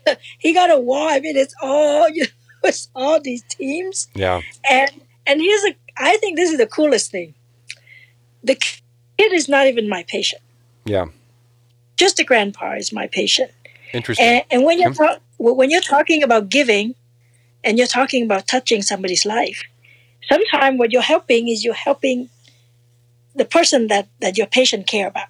[0.08, 1.08] a he got a wall.
[1.10, 2.30] I mean, it's all you know,
[2.63, 4.42] it's all these teams, Yeah.
[4.70, 4.92] and
[5.26, 5.76] and here's a.
[5.98, 7.34] I think this is the coolest thing.
[8.44, 10.42] The kid is not even my patient.
[10.86, 11.08] Yeah.
[11.98, 13.52] Just the grandpa is my patient.
[13.94, 14.26] Interesting.
[14.28, 14.98] And, and when you're Okay.
[14.98, 16.94] talk, when you're talking about giving,
[17.63, 19.63] and you're talking about touching somebody's life,
[20.30, 22.30] sometimes what you're helping is you're helping
[23.36, 25.28] the person that that your patient care about.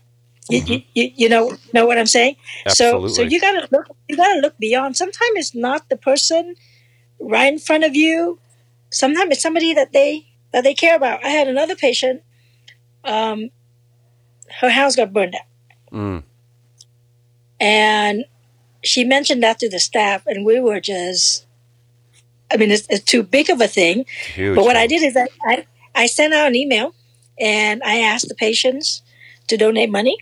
[0.50, 2.38] You, you, you, you know know what I'm saying?
[2.70, 3.32] So so Mm-hmm.
[3.32, 4.96] You gotta look you gotta look beyond.
[4.96, 6.56] Sometimes it's not the person
[7.20, 8.40] right in front of you.
[8.90, 11.26] Sometimes it's somebody that they that they care about.
[11.26, 12.22] I had another patient.
[13.04, 13.50] Um,
[14.62, 15.42] her house got burned down,
[15.92, 16.24] Mm.
[17.60, 18.26] and
[18.84, 21.46] she mentioned that to the staff and we were just
[22.52, 24.06] i mean it's, it's too big of a thing.
[24.34, 24.56] Huge.
[24.56, 26.94] but what i did is I, I i sent out an email
[27.40, 29.02] and i asked the patients
[29.48, 30.18] to donate money.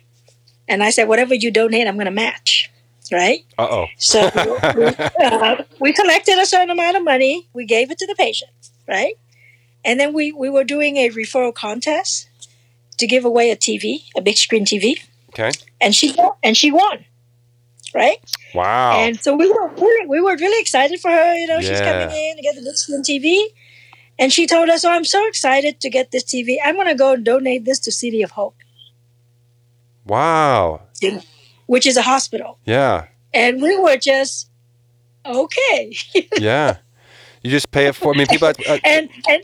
[0.67, 2.71] And i said whatever you donate i'm going to match
[3.11, 3.45] right?
[3.57, 3.85] Uh oh.
[3.97, 4.31] so
[4.75, 4.85] we,
[5.23, 7.47] uh, we collected a certain amount of money.
[7.53, 8.51] We gave it to the patient
[8.87, 9.15] right?
[9.83, 12.27] And then we we were doing a referral contest
[12.97, 15.51] to give away a tv a big screen tv Okay.
[15.81, 17.05] and she and she won,
[17.95, 18.19] right?
[18.53, 18.97] Wow.
[18.97, 21.35] And so we were really, we were really excited for her.
[21.35, 23.45] You know, she's coming in to get the big screen TV,
[24.19, 26.57] and she told us, "Oh, I'm so excited to get this TV.
[26.63, 28.57] I'm going to go and donate this to City of Hope,
[30.05, 30.81] wow.
[31.65, 33.07] which is a hospital." Yeah.
[33.33, 34.49] And we were just
[35.25, 35.95] okay.
[36.39, 36.77] Yeah.
[37.43, 38.13] You just pay it for.
[38.13, 38.47] I mean, people.
[38.47, 39.43] Uh, and and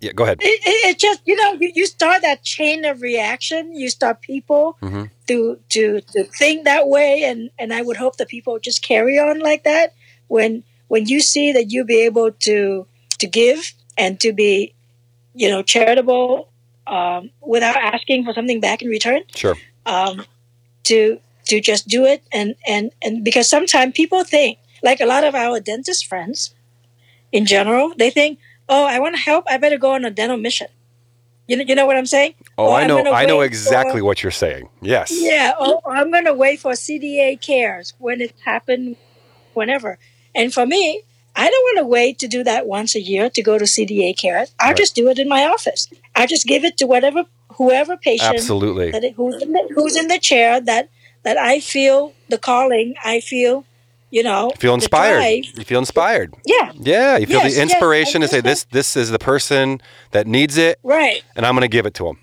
[0.00, 0.12] yeah.
[0.12, 0.38] Go ahead.
[0.42, 3.74] it, it, it just you know you, you start that chain of reaction.
[3.74, 5.10] You start people Mhm.
[5.28, 9.18] to to to think that way, and and I would hope that people just carry
[9.18, 9.94] on like that
[10.28, 12.86] when when you see that you be able to
[13.18, 14.74] to give and to be
[15.34, 16.48] you know charitable
[16.86, 19.56] um, without asking for something back in return Sure.
[19.86, 20.24] um,
[20.84, 25.24] to to just do it and and and because sometimes people think like a lot
[25.24, 26.54] of our dentist friends
[27.32, 30.36] in general they think oh i want to help i better go on a dental
[30.36, 30.68] mission
[31.48, 33.12] you know, you know what i'm saying Oh, oh Or I know.
[33.12, 34.68] I know exactly for- what you're saying.
[34.82, 35.10] Yes.
[35.12, 38.96] yeah oh i'm going to wait for cda cares when it happened
[39.54, 39.98] whenever
[40.34, 41.02] and for me
[41.34, 44.16] i don't want to wait to do that once a year to go to cda
[44.16, 44.76] cares i'll Right.
[44.76, 48.90] just do it in my office i'll just give it to whatever whoever patient Absolutely.
[48.90, 50.90] that it, who's, in the, who's in the chair that
[51.22, 52.94] that I feel the calling.
[53.04, 53.64] I feel,
[54.10, 55.44] you know, You feel inspired.
[55.56, 56.34] You feel inspired.
[56.44, 57.16] Yeah, Yeah.
[57.18, 58.64] You feel Yes, the inspiration I to say this.
[58.64, 59.80] This is the person
[60.12, 62.18] that needs it, right, and I'm going to give it to them.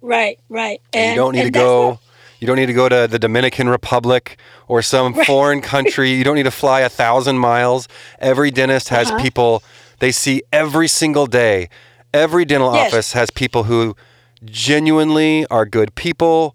[0.00, 0.80] right, right.
[0.92, 1.88] And you don't need to go.
[1.90, 1.98] what-
[2.38, 5.26] You don't need to go to the Dominican Republic or some Right.
[5.26, 6.10] foreign country.
[6.12, 7.88] You don't need to fly a thousand miles.
[8.20, 9.22] Every dentist has Uh-huh.
[9.22, 9.62] people
[10.00, 11.70] they see every single day.
[12.12, 12.92] Every dental Yes.
[12.92, 13.96] office has people who
[14.44, 16.54] genuinely are good people,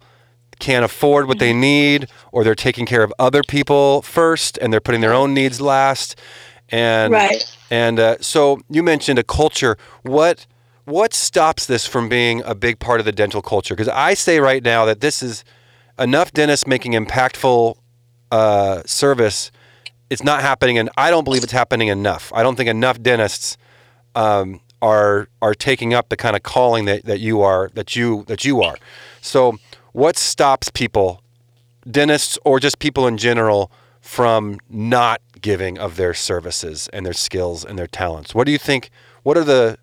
[0.62, 4.80] can't afford what they need, or they're taking care of other people first and they're
[4.80, 6.16] putting their own needs last.
[6.70, 7.44] And Right.
[7.70, 9.78] and uh, so you mentioned a culture.
[10.04, 10.46] What
[10.86, 13.76] what stops this from being a big part of the dental culture?
[13.76, 15.44] Because I say right now that this is
[16.00, 17.76] enough dentists making impactful
[18.32, 19.52] uh, service.
[20.10, 22.32] It's not happening, and I don't believe it's happening enough.
[22.34, 23.58] I don't think enough dentists
[24.16, 28.24] um, are are taking up the kind of calling that, that you are that you
[28.28, 28.76] that you are.
[29.22, 29.58] So,
[29.94, 31.22] what stops people,
[31.90, 37.64] dentists or just people in general, from not giving of their services and their skills
[37.64, 38.34] and their talents?
[38.34, 38.90] What do you think?
[39.24, 39.78] What are the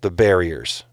[0.00, 0.84] the barriers?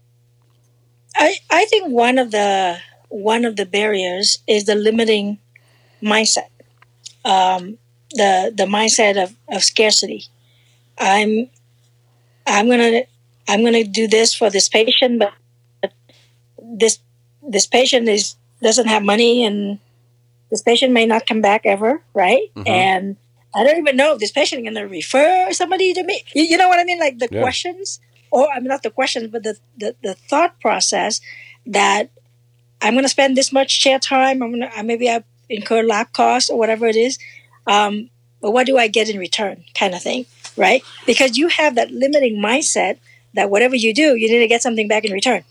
[1.16, 5.38] I I think one of the one of the barriers is the limiting
[6.02, 6.48] mindset,
[7.24, 7.78] um,
[8.12, 10.24] the the mindset of, of scarcity.
[10.98, 11.50] I'm
[12.46, 13.02] I'm gonna
[13.48, 15.92] I'm gonna do this for this patient, but
[16.58, 16.98] this
[17.42, 19.78] this patient is doesn't have money, and
[20.50, 22.48] this patient may not come back ever, right?
[22.56, 22.68] Mhm.
[22.68, 23.16] And
[23.54, 26.22] I don't even know if this patient is gonna refer somebody to me.
[26.34, 26.98] You, you know what I mean?
[26.98, 27.40] Like the Yeah.
[27.40, 31.20] questions, or I mean not the questions, but the, the the thought process
[31.66, 32.10] that
[32.80, 34.42] I'm going to spend this much chair time.
[34.42, 37.16] I'm going to maybe I incur lab costs or whatever it is.
[37.68, 40.82] Um, but what do I get in return, kind of thing, right?
[41.06, 42.98] Because you have that limiting mindset
[43.34, 45.44] that whatever you do, you need to get something back in return,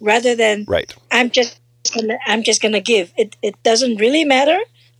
[0.00, 0.90] rather than Right.
[1.10, 1.58] I'm just
[1.90, 3.12] gonna, I'm just going to give.
[3.16, 4.58] It it doesn't really matter.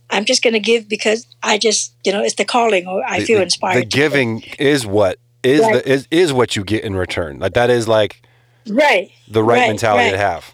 [0.09, 3.19] I'm just going to give because I just you know it's the calling or I
[3.19, 3.81] The- feel inspired.
[3.81, 5.73] The giving is what is Right.
[5.83, 7.39] the is, is what you get in return.
[7.39, 8.21] Like that is like
[8.67, 9.09] right?
[9.27, 10.51] the right, Right, mentality to have.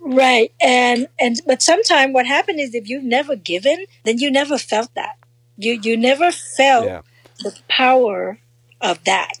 [0.00, 0.52] Right.
[0.60, 4.94] And and but sometimes what happened is if you've never given, then you never felt
[4.94, 5.16] that.
[5.56, 7.02] You you never felt Yeah.
[7.42, 8.38] the power
[8.80, 9.32] of that.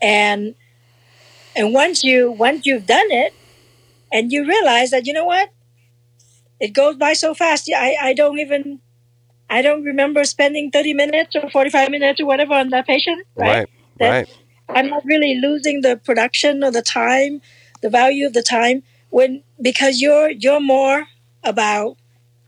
[0.00, 0.54] And
[1.56, 3.32] and once you once you've done it
[4.12, 5.50] and you realize that you know what?
[6.60, 7.70] It goes by so fast.
[7.74, 8.80] I, I don't even
[9.50, 13.26] I don't remember spending 30 minutes or 45 minutes or whatever on that patient.
[13.36, 13.48] Right.
[13.48, 13.68] Right.
[13.98, 14.28] That- Right.
[14.68, 17.42] I'm not really losing the production or the time,
[17.82, 21.06] the value of the time when because you're you're more
[21.44, 21.96] about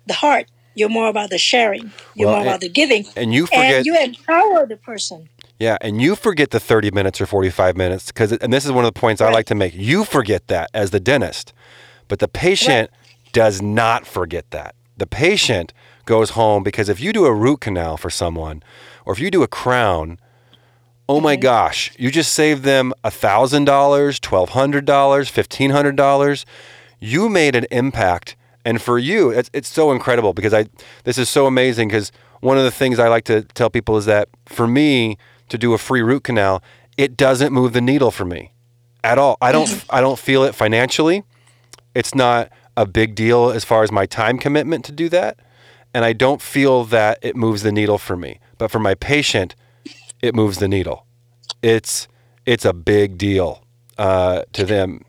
[0.06, 0.46] the heart.
[0.74, 1.92] You're more about the sharing.
[2.14, 3.06] You're Well, more about the giving.
[3.16, 5.28] And you forget And you empower the person.
[5.58, 8.84] Yeah, and you forget the 30 minutes or 45 minutes because and this is one
[8.84, 9.74] of the points I like to make.
[9.74, 11.52] You forget that as the dentist.
[12.08, 12.90] But the patient
[13.32, 14.74] does not forget that.
[14.96, 15.72] The patient
[16.04, 18.62] goes home because if you do a root canal for someone
[19.04, 20.18] or if you do a crown,
[21.08, 21.42] oh my mm-hmm.
[21.42, 26.44] gosh, you just saved them $1,000, $1,200, $1,500.
[27.00, 28.36] You made an impact.
[28.64, 30.66] And for you, it's, it's so incredible because I
[31.04, 34.06] this is so amazing because one of the things I like to tell people is
[34.06, 35.18] that for me
[35.48, 36.62] to do a free root canal,
[36.96, 38.52] it doesn't move the needle for me
[39.02, 39.36] at all.
[39.40, 41.24] I don't I don't feel it financially.
[41.94, 45.38] It's not a big deal as far as my time commitment to do that,
[45.92, 48.40] and I don't feel that it moves the needle for me.
[48.58, 49.54] But for my patient,
[50.22, 51.06] it moves the needle.
[51.62, 52.08] It's
[52.46, 53.64] it's a big deal
[53.96, 55.04] uh, to them,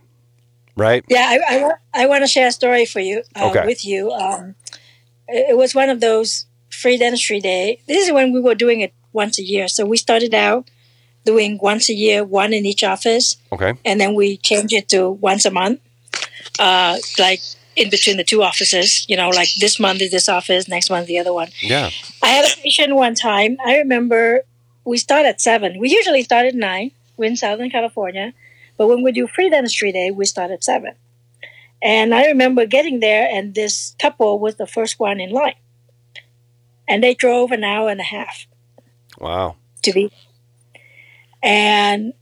[0.75, 1.03] right?
[1.09, 3.65] Yeah, I, I, wa- I want to share a story for you uh, Okay.
[3.65, 4.11] with you.
[4.11, 4.55] Um,
[5.27, 7.81] it it was one of those free dentistry day.
[7.87, 9.67] This is when we were doing it once a year.
[9.67, 10.69] So we started out
[11.25, 13.73] doing once a year, one in each office, Okay.
[13.83, 15.79] and then we changed it to once a month,
[16.59, 17.41] uh, like
[17.75, 19.05] in between the two offices.
[19.09, 21.49] You know, like this month is this office, next month the other one.
[21.61, 21.89] Yeah.
[22.21, 23.57] I had a patient one time.
[23.65, 24.41] I remember
[24.85, 25.79] we start at seven.
[25.79, 26.91] We usually start at nine.
[27.17, 28.33] We're in Southern California,
[28.77, 30.93] but when we do free dentistry day, we start at seven.
[31.81, 35.55] And I remember getting there, and this couple was the first one in line,
[36.87, 38.45] and they drove an hour and a half
[39.19, 39.55] Wow.
[39.83, 40.11] to be.
[41.43, 42.13] And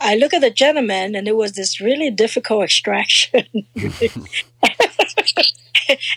[0.00, 3.46] I look at the gentleman, and it was this really difficult extraction.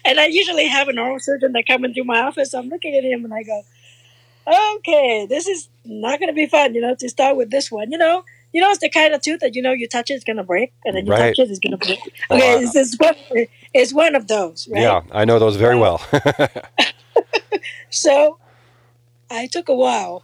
[0.05, 2.53] and I usually have an oral surgeon that come into my office.
[2.53, 3.61] I'm looking at him, and I go,
[4.77, 7.91] "Okay, this is not going to be fun." You know, to start with this one,
[7.91, 8.23] you know.
[8.53, 10.41] You know, it's the kind of tooth that you know you touch it, it's gonna
[10.43, 11.35] break, and then you Right.
[11.35, 11.99] touch it, it's gonna break.
[12.31, 13.15] Okay, I- it's, it's one,
[13.73, 14.81] it's one of those, right?
[14.81, 16.01] Yeah, I know those very well.
[17.89, 18.37] So
[19.29, 20.23] I took a while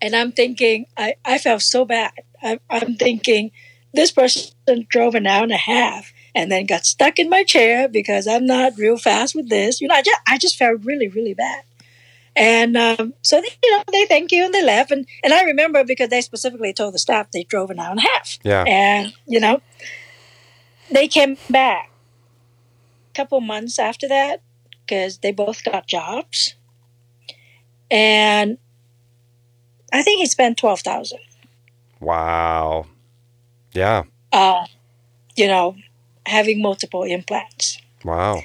[0.00, 2.12] and I'm thinking, I, I felt so bad.
[2.42, 3.50] I, I'm thinking,
[3.94, 4.52] this person
[4.88, 8.46] drove an hour and a half and then got stuck in my chair because I'm
[8.46, 9.80] not real fast with this.
[9.80, 11.62] You know, I just, I just felt really, really bad.
[12.36, 14.90] And um, so, they, you know, they thank you and they left.
[14.90, 18.00] And, and I remember because they specifically told the staff they drove an hour and
[18.00, 18.38] a half.
[18.42, 18.64] yeah.
[18.66, 19.62] And, you know,
[20.90, 21.90] they came back
[23.10, 24.42] a couple months after that
[24.84, 26.54] because they both got jobs.
[27.90, 28.58] And
[29.92, 31.18] I think he spent 12000
[32.00, 32.86] Wow.
[33.72, 34.04] Yeah.
[34.32, 34.66] uh,
[35.36, 35.76] you know,
[36.26, 37.78] having multiple implants.
[38.04, 38.42] Wow.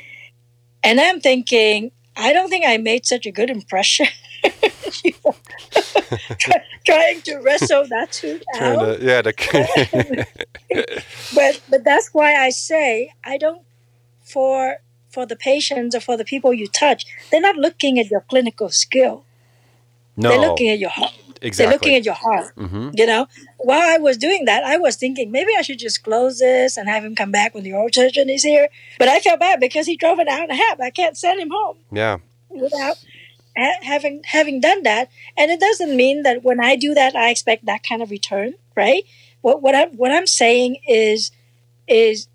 [0.84, 4.08] And I'm thinking, I don't think I made such a good impression.
[4.44, 5.36] Know,
[6.40, 8.98] try- trying to wrestle that tooth out.
[8.98, 9.22] to, yeah.
[9.22, 10.26] To,
[11.36, 13.62] but but that's why I say I don't
[14.24, 14.78] for
[15.10, 18.70] for the patients or for the people you touch, they're not looking at your clinical
[18.70, 19.24] skill.
[20.18, 20.30] No.
[20.30, 21.14] They're looking at your heart.
[21.42, 21.52] exactly.
[21.66, 22.54] They're looking at your heart.
[22.56, 26.04] hmm You know, while I was doing that, I was thinking maybe I should just
[26.04, 28.70] close this and have him come back when the oral surgeon is here.
[29.00, 30.80] But I felt bad because he drove an hour and a half.
[30.80, 32.18] I can't send him home Yeah.
[32.50, 32.98] without
[33.58, 35.10] ha- having having done that.
[35.38, 38.54] And it doesn't mean that when I do that, I expect that kind of return,
[38.76, 39.04] right?
[39.42, 41.32] What what I what I'm saying is
[41.88, 42.28] is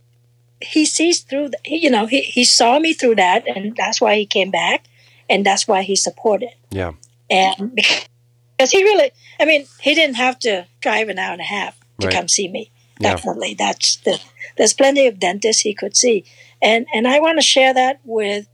[0.61, 1.51] he sees through.
[1.51, 4.85] The, you know, he he saw me through that, and that's why he came back,
[5.29, 6.51] and that's why he supported.
[6.71, 6.93] Yeah.
[7.31, 7.75] And
[8.57, 9.11] because he really,
[9.41, 12.15] I mean, he didn't have to drive an hour and a half to Right.
[12.15, 12.71] come see me.
[13.01, 13.11] Yeah.
[13.11, 14.19] Definitely, that's the.
[14.57, 16.25] There's plenty of dentists he could see,
[16.63, 18.49] and and I want to share that with.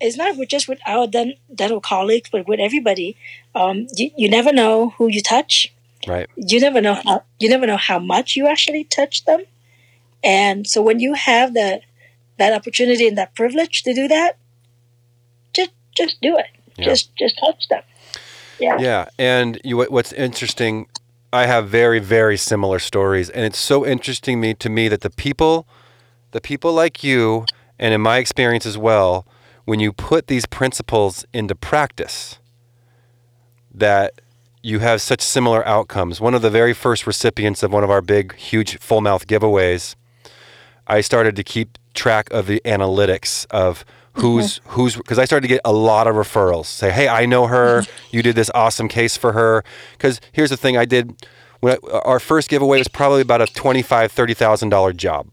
[0.00, 3.16] It's not with just with our den- dental colleagues, but with everybody.
[3.54, 5.72] Um, you, you never know who you touch.
[6.08, 6.28] Right.
[6.36, 9.42] You never know how you never know how much you actually touch them,
[10.24, 11.82] and so when you have that
[12.38, 14.38] that opportunity and that privilege to do that,
[15.52, 16.46] just just do it.
[16.76, 16.86] Yeah.
[16.86, 17.82] Just just touch them.
[18.62, 18.78] Yeah.
[18.78, 20.86] Yeah, and you, what's interesting,
[21.32, 25.10] I have very, very similar stories, and it's so interesting me to me that the
[25.10, 25.66] people,
[26.30, 27.44] the people like you,
[27.78, 29.26] and in my experience as well,
[29.64, 32.38] when you put these principles into practice,
[33.74, 34.20] that
[34.62, 36.20] you have such similar outcomes.
[36.20, 39.96] One of the very first recipients of one of our big, huge full mouth giveaways,
[40.86, 43.84] I started to keep track of the analytics of
[44.14, 46.66] who's who's because I started to get a lot of referrals.
[46.66, 47.80] Say, hey, I know her.
[47.82, 48.16] Mm-hmm.
[48.16, 49.64] You did this awesome case for her.
[49.92, 51.26] Because here's the thing, I did.
[51.60, 55.28] When I, our first giveaway was probably about a twenty-five, thirty thousand dollar job,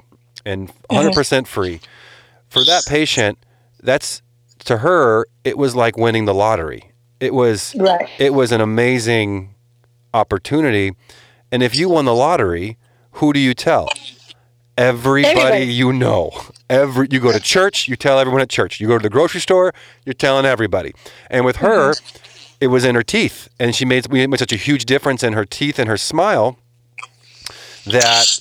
[0.46, 1.16] and 100 mm-hmm.
[1.16, 1.82] percent free.
[2.48, 3.38] For that patient,
[3.82, 4.22] that's
[4.66, 6.92] to her, it was like winning the lottery.
[7.20, 8.08] It was Right.
[8.18, 9.56] it was an amazing
[10.14, 10.94] opportunity.
[11.52, 12.78] And if you won the lottery,
[13.14, 13.90] who do you tell?
[14.80, 15.66] Everybody, Everybody.
[15.66, 16.32] you know.
[16.70, 18.80] Every you go to church, you tell everyone at church.
[18.80, 19.74] You go to the grocery store,
[20.06, 20.94] you're telling everybody.
[21.30, 22.56] And with her, mm-hmm.
[22.62, 25.34] it was in her teeth, and she made we made such a huge difference in
[25.34, 26.58] her teeth and her smile
[27.88, 28.40] that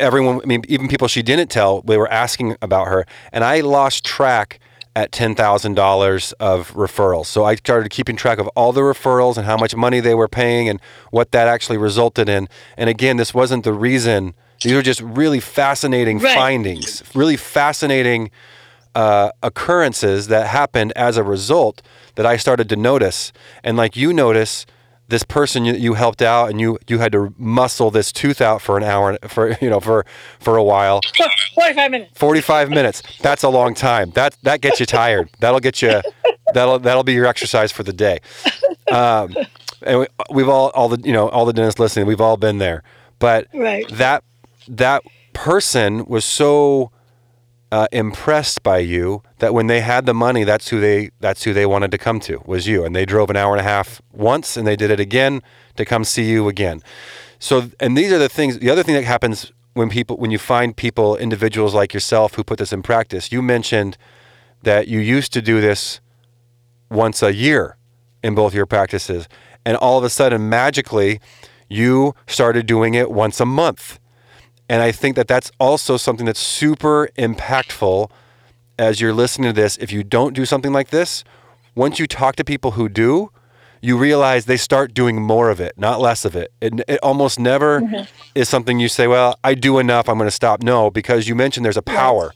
[0.00, 3.06] everyone, I mean, even people she didn't tell, they were asking about her.
[3.32, 4.58] And I lost track
[4.96, 7.26] at $10,000 of referrals.
[7.26, 10.26] So I started keeping track of all the referrals and how much money they were
[10.26, 10.80] paying and
[11.12, 12.48] what that actually resulted in.
[12.76, 14.34] And again, this wasn't the reason.
[14.62, 16.34] These are just really fascinating Right.
[16.34, 18.30] findings, really fascinating
[18.94, 21.82] uh, occurrences that happened as a result
[22.16, 23.32] that I started to notice.
[23.62, 24.66] And like you notice,
[25.08, 28.60] this person you, you helped out and you you had to muscle this tooth out
[28.60, 30.04] for an hour for you know for
[30.38, 31.00] for a while
[31.54, 32.18] 45 minutes.
[32.18, 36.02] 45 minutes that's a long time that that gets you tired that'll get you
[36.52, 38.18] that'll that'll be your exercise for the day
[38.92, 39.34] um,
[39.80, 42.58] and we, we've all all the you know all the dentists listening we've all been
[42.58, 42.82] there
[43.18, 43.88] but Right.
[43.92, 44.22] that
[44.68, 45.02] that
[45.32, 46.90] person was so
[47.70, 51.52] uh, impressed by you that when they had the money, that's who they that's who
[51.52, 54.00] they wanted to come to was you, and they drove an hour and a half
[54.12, 55.42] once, and they did it again
[55.76, 56.82] to come see you again.
[57.38, 58.58] So, and these are the things.
[58.58, 62.44] The other thing that happens when people when you find people, individuals like yourself, who
[62.44, 63.30] put this in practice.
[63.30, 63.96] You mentioned
[64.62, 66.00] that you used to do this
[66.90, 67.76] once a year
[68.22, 69.28] in both your practices,
[69.64, 71.20] and all of a sudden, magically,
[71.68, 74.00] you started doing it once a month.
[74.68, 78.10] And I think that that's also something that's super impactful
[78.78, 79.76] as you're listening to this.
[79.78, 81.24] If you don't do something like this,
[81.74, 83.30] once you talk to people who do,
[83.80, 86.52] you realize they start doing more of it, not less of it.
[86.60, 88.04] It, it almost never mm-hmm.
[88.34, 90.62] is something you say, well, I do enough, I'm going to stop.
[90.62, 92.32] No, because you mentioned there's a power.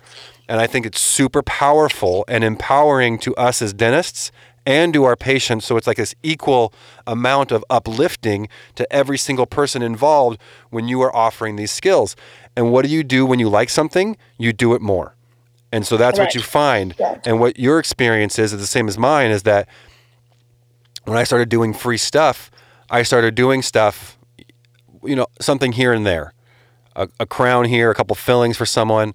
[0.48, 4.30] And I think it's super powerful and empowering to us as dentists
[4.66, 5.64] and to our patients.
[5.66, 6.72] So it's like this equal
[7.06, 10.40] amount of uplifting to every single person involved
[10.70, 12.16] when you are offering these skills.
[12.56, 14.16] And what do you do when you like something?
[14.38, 15.16] You do it more.
[15.72, 16.94] And so that's what you find.
[17.00, 17.26] Right.
[17.26, 19.68] And what your experience is, is the same as mine, is that
[21.04, 22.50] when I started doing free stuff,
[22.90, 24.18] I started doing stuff,
[25.02, 26.34] you know, something here and there,
[26.94, 29.14] a, a crown here, a couple fillings for someone,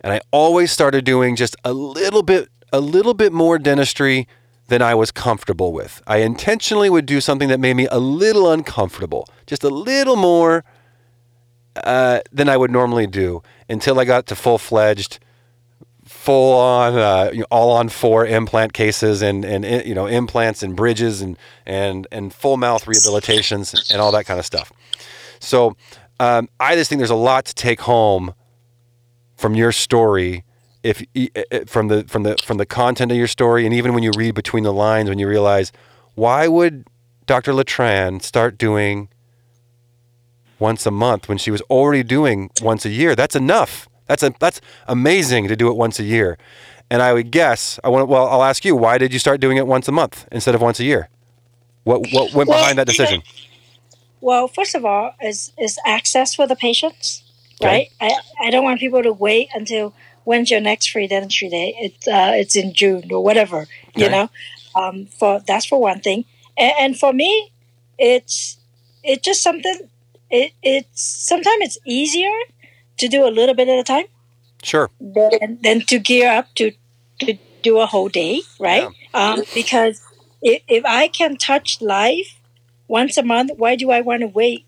[0.00, 4.26] and I always started doing just a little bit, a little bit more dentistry
[4.68, 6.02] than I was comfortable with.
[6.06, 10.64] I intentionally would do something that made me a little uncomfortable, just a little more
[11.76, 15.18] uh, than I would normally do, until I got to full fledged
[16.08, 20.74] full on, uh, all on four implant cases and, and uh, you know implants and
[20.74, 24.72] bridges and and and full mouth rehabilitations and all that kind of stuff.
[25.38, 25.76] So
[26.18, 28.34] um, I just think there's a lot to take home
[29.36, 30.44] from your story.
[30.82, 31.04] If
[31.68, 34.34] from the from the from the content of your story, and even when you read
[34.34, 35.72] between the lines, when you realize
[36.14, 36.84] why would
[37.26, 37.52] Dr.
[37.52, 39.08] Letran start doing
[40.58, 43.14] once a month when she was already doing once a year?
[43.14, 43.88] That's enough.
[44.06, 46.38] That's a, that's amazing to do it once a year.
[46.90, 48.08] And I would guess I want.
[48.08, 48.74] Well, I'll ask you.
[48.76, 51.08] Why did you start doing it once a month instead of once a year?
[51.84, 53.22] What what went Well, behind that decision?
[54.20, 57.22] Well, first of all, is is access for the patients,
[57.60, 57.90] Okay.
[58.00, 58.12] right?
[58.40, 59.92] I, I don't want people to wait until
[60.28, 61.74] when's your next free dentistry day.
[61.80, 63.66] It's uh, it's in June or whatever,
[63.96, 64.28] you know.
[64.74, 66.24] Um, for that's for one thing,
[66.56, 67.50] and, and for me,
[67.98, 68.58] it's
[69.02, 69.88] it's just something.
[70.30, 72.36] It it's sometimes it's easier
[72.98, 74.04] to do a little bit at a time
[74.62, 74.90] Sure.
[75.00, 76.72] than than to gear up to
[77.20, 78.88] to do a whole day, right?
[79.14, 80.02] Um, because
[80.42, 82.36] if, if I can touch life
[82.86, 84.66] once a month, why do I want to wait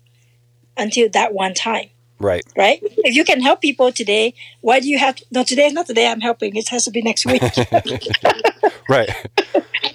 [0.75, 1.89] until that one time,
[2.21, 2.45] Right.
[2.55, 2.79] right?
[2.81, 5.15] If you can help people today, why do you have?
[5.15, 6.55] To, no, today is not the day I'm helping.
[6.55, 7.41] It has to be next week.
[8.89, 9.09] Right.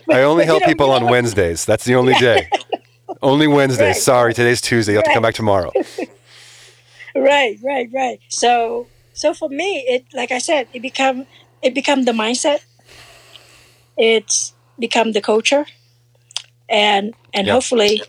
[0.09, 1.65] I only help people on Wednesdays.
[1.67, 2.49] That's the only day.
[3.23, 3.97] Only Wednesdays.
[3.97, 4.03] Right.
[4.03, 4.93] Sorry, today's Tuesday.
[4.93, 5.73] You have to come back tomorrow.
[7.15, 8.21] right, right, right.
[8.29, 11.27] So, so for me, it like I said, it become
[11.63, 12.61] it become the mindset.
[13.97, 15.65] It's become the culture,
[16.69, 17.55] and and Yeah.
[17.55, 18.03] hopefully,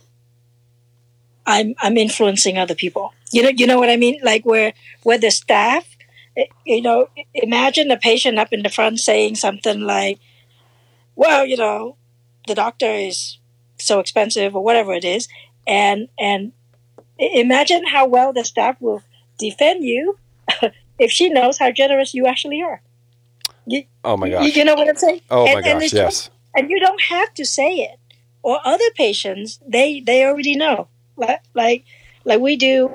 [1.45, 3.13] I'm I'm influencing other people.
[3.31, 4.19] You know, you know what I mean?
[4.23, 4.73] Like where
[5.03, 5.85] where the staff,
[6.37, 10.19] eh, you know, imagine a patient up in the front saying something like,
[11.15, 11.97] "Well, you know,
[12.47, 13.37] the doctor is
[13.77, 15.27] so expensive or whatever it is,"
[15.65, 16.53] and and
[17.19, 19.01] imagine how well the staff will
[19.37, 20.17] defend you
[20.99, 22.81] if she knows how generous you actually are.
[24.03, 24.55] Oh my You, gosh.
[24.55, 25.21] you know what I'm saying?
[25.29, 25.83] Oh my And- and gosh.
[25.85, 26.29] it's Yes.
[26.55, 27.99] and you don't have to say it
[28.41, 31.83] or other patients they they already know like like
[32.23, 32.89] like we do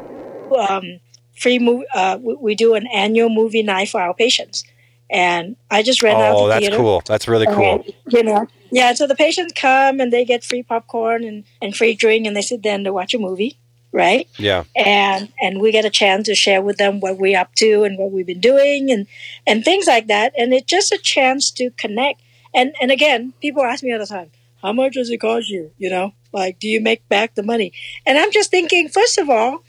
[0.56, 1.00] um
[1.36, 4.64] free movie uh we, we do an annual movie night for our patients.
[5.10, 6.76] And i just ran out Oh, that's theater.
[6.76, 7.02] cool.
[7.06, 7.84] That's really cool.
[7.84, 11.76] and, you know yeah so the patients come and they get free popcorn and, and
[11.76, 13.58] free drink and they sit there and they watch a movie
[13.94, 14.26] right?
[14.38, 14.64] Yeah.
[14.74, 17.98] and and we get a chance to share with them what we're up to and
[17.98, 19.06] what we've been doing and
[19.46, 20.32] and things like that.
[20.38, 22.22] And it's just a chance to connect.
[22.54, 24.30] And and again people ask me all the time
[24.62, 25.72] how much does it cost you?
[25.76, 27.74] You know like do you make back the money?
[28.06, 29.62] And i'm just thinking first of all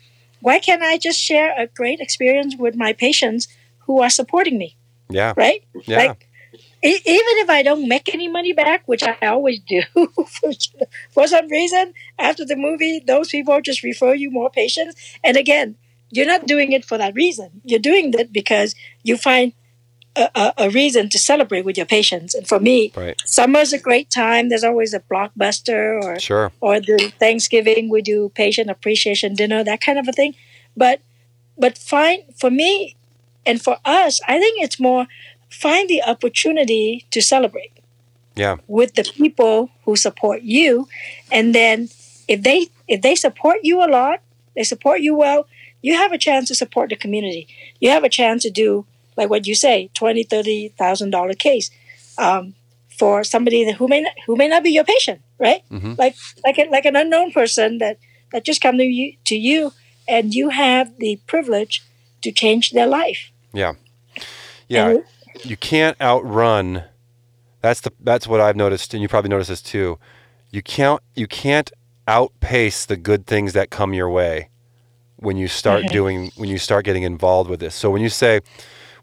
[0.46, 3.48] why can't i just share a great experience with my patients
[3.86, 4.70] who are supporting me
[5.18, 5.32] Yeah.
[5.44, 5.60] right
[5.92, 5.98] Yeah.
[6.02, 6.20] like
[6.90, 9.80] e- even if I don't make any money back, which I always do,
[10.34, 10.50] for,
[11.14, 14.94] for some reason, after the movie, those people just refer you more patients.
[15.26, 15.76] And again,
[16.10, 17.48] you're not doing it for that reason.
[17.64, 19.52] You're doing it because you find
[20.16, 22.34] a, a, reason to celebrate with your patients.
[22.34, 23.20] And for me, Right.
[23.24, 24.48] summer's a great time.
[24.48, 26.52] There's always a blockbuster or Sure.
[26.60, 30.34] or the Thanksgiving we do patient appreciation dinner, that kind of a thing.
[30.76, 31.00] But
[31.58, 32.96] but find for me
[33.46, 35.06] and for us, I think it's more
[35.50, 37.72] find the opportunity to celebrate
[38.36, 38.56] Yeah.
[38.66, 40.88] with the people who support you,
[41.30, 41.88] and then
[42.28, 44.20] if they if they support you a lot,
[44.56, 45.46] they support you well.
[45.82, 47.46] You have a chance to support the community.
[47.80, 48.86] You have a chance to do
[49.16, 51.70] like what you say, twenty, thirty thousand dollar case,
[52.18, 52.54] um,
[52.98, 55.62] for somebody that, who may not, who may not be your patient, right?
[55.70, 55.98] Mhm.
[55.98, 57.98] Like like a, like an unknown person that
[58.32, 59.72] that just come to you to you,
[60.08, 61.82] and you have the privilege
[62.22, 63.30] to change their life.
[63.52, 63.74] Yeah.
[64.68, 64.88] Yeah.
[64.90, 65.04] And-
[65.44, 66.84] you can't outrun
[67.60, 69.98] that's the that's what I've noticed and you probably noticed this too.
[70.50, 71.70] You can't you can't
[72.06, 74.48] outpace the good things that come your way
[75.16, 77.74] when you start doing when you start getting involved with this.
[77.74, 78.40] So when you say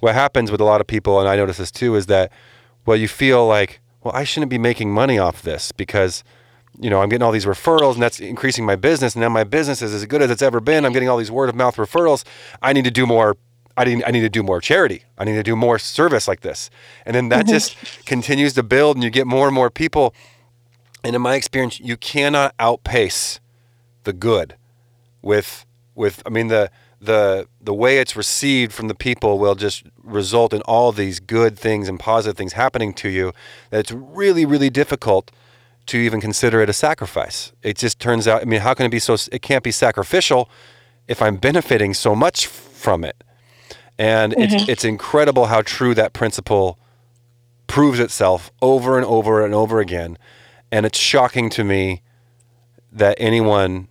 [0.01, 2.31] what happens with a lot of people and I notice this too is that
[2.85, 6.23] well you feel like well I shouldn't be making money off this because
[6.79, 9.15] you know, I'm getting all these referrals and that's increasing my business.
[9.15, 10.85] And now my business is as good as it's ever been.
[10.85, 12.23] I'm getting all these word of mouth referrals.
[12.61, 13.37] I need to do more.
[13.77, 15.03] I need, I need to do more charity.
[15.17, 16.69] I need to do more service like this.
[17.05, 17.53] And then that mm-hmm.
[17.53, 17.75] just
[18.05, 20.13] continues to build and you get more and more people.
[21.03, 23.39] And in my experience, you cannot outpace
[24.03, 24.55] the good
[25.21, 26.71] with, with, I mean, the,
[27.01, 31.57] the, the way it's received from the people will just result in all these good
[31.57, 33.33] things and positive things happening to you
[33.71, 35.31] that it's really, really difficult
[35.87, 37.53] to even consider it a sacrifice.
[37.63, 40.47] It just turns out, I mean, how can it be so, it can't be sacrificial
[41.07, 43.23] if I'm benefiting so much from it.
[43.97, 44.69] And it's, mm-hmm.
[44.69, 46.77] it's incredible how true that principle
[47.67, 50.17] proves itself over and over and over again.
[50.71, 52.01] And it's shocking to me
[52.91, 53.87] that anyone,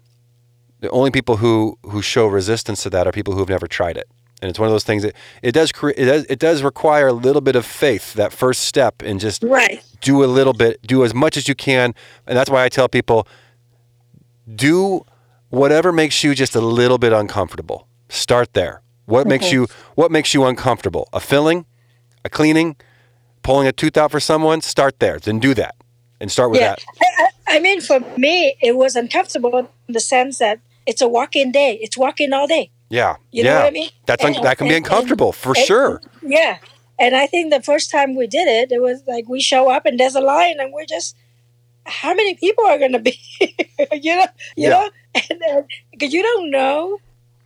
[0.81, 3.97] the only people who, who show resistance to that are people who have never tried
[3.97, 4.09] it.
[4.43, 7.09] And it's one of those things that it does, cre- it does, it does require
[7.09, 9.83] a little bit of faith, that first step and just Right.
[10.01, 11.95] do a little bit, do as much as you can.
[12.27, 13.27] And that's why I tell people
[14.55, 15.05] do
[15.51, 17.87] whatever makes you just a little bit uncomfortable.
[18.09, 18.83] Start there.
[19.07, 19.67] What makes you
[19.97, 21.09] what makes you uncomfortable?
[21.13, 21.67] A filling,
[22.25, 22.77] a cleaning,
[23.43, 24.61] pulling a tooth out for someone?
[24.61, 25.19] Start there.
[25.19, 25.75] Then do that.
[26.21, 26.77] And start with Yeah.
[26.77, 26.85] that.
[27.49, 29.59] I, I mean, for me, it was uncomfortable
[29.89, 30.61] in the sense that
[30.91, 31.73] it's a walk-in day.
[31.85, 32.65] It's walk-in all day.
[32.99, 33.13] Yeah.
[33.31, 33.51] You yeah.
[33.51, 33.91] know what I mean?
[34.07, 35.93] That's un- that can be and- uncomfortable for and- sure.
[36.23, 36.59] Yeah.
[36.99, 39.87] And I think the first time we did it, it was like we show up
[39.87, 41.17] and there's a line, and we're just,
[41.87, 43.17] how many people are going to be?
[44.05, 44.27] you know,
[44.57, 44.69] you Yeah.
[44.71, 46.99] know, and because you don't know,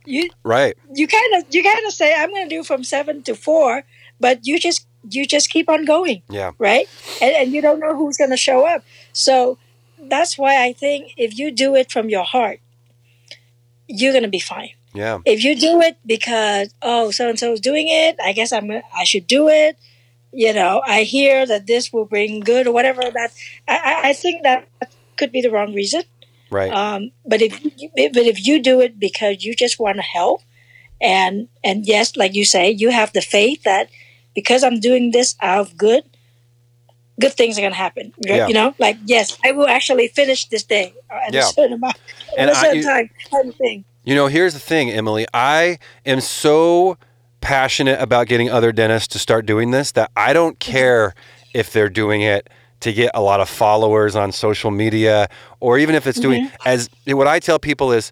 [0.05, 0.75] you Right.
[0.93, 3.83] you kind of you kind of say I'm going to do from seven to four,
[4.19, 6.51] but you just you just keep on going, Yeah.
[6.59, 6.87] right?
[7.21, 8.83] And, and you don't know who's going to show up.
[9.13, 9.57] So
[10.13, 12.59] that's why I think if you do it from your heart,
[13.87, 15.19] you're going to be fine Yeah.
[15.25, 18.71] if you do it because oh so and so is doing it i guess i'm
[18.93, 19.77] i should do it
[20.31, 23.31] you know i hear that this will bring good or whatever that
[23.67, 24.67] i i, I think that
[25.17, 26.03] could be the wrong reason
[26.51, 26.71] Right.
[26.71, 30.41] um but if you, but if you do it because you just want to help
[31.01, 33.89] and and yes like you say you have the faith that
[34.33, 36.03] because i'm doing this out of good
[37.19, 38.47] good things are going to happen you Yeah.
[38.47, 41.41] you know like yes i will actually finish this day at Yeah.
[41.41, 41.97] a certain amount
[42.37, 44.91] And at a I- certain you- time kind of thing You know, here's the thing,
[44.91, 45.25] Emily.
[45.33, 46.97] I am so
[47.41, 50.71] passionate about getting other dentists to start doing this that I don't mm-hmm.
[50.71, 51.15] care
[51.55, 52.47] if they're doing it
[52.81, 55.27] to get a lot of followers on social media
[55.59, 56.67] or even if it's doing mm-hmm.
[56.67, 58.11] as what I tell people is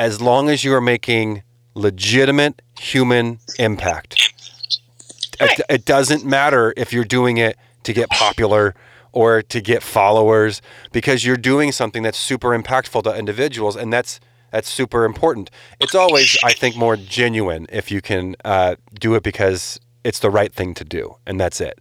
[0.00, 1.44] as long as you are making
[1.74, 4.32] legitimate human impact.
[5.40, 8.74] It, it doesn't matter if you're doing it to get popular
[9.12, 10.60] or to get followers
[10.92, 14.20] because you're doing something that's super impactful to individuals and that's
[14.50, 15.50] that's super important.
[15.78, 20.30] It's always, I think, more genuine if you can uh, do it because it's the
[20.30, 21.78] right thing to do, and that's it.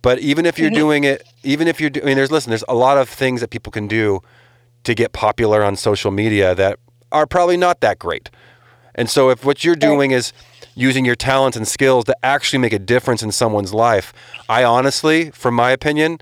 [0.00, 2.64] But even if you're doing it, even if you're doing, I mean, there's listen, there's
[2.68, 4.20] a lot of things that people can do
[4.84, 6.78] to get popular on social media that
[7.12, 8.30] are probably not that great.
[8.94, 10.32] And so if what you're doing is
[10.76, 14.12] using your talents and skills to actually make a difference in someone's life,
[14.48, 16.18] I honestly, from my opinion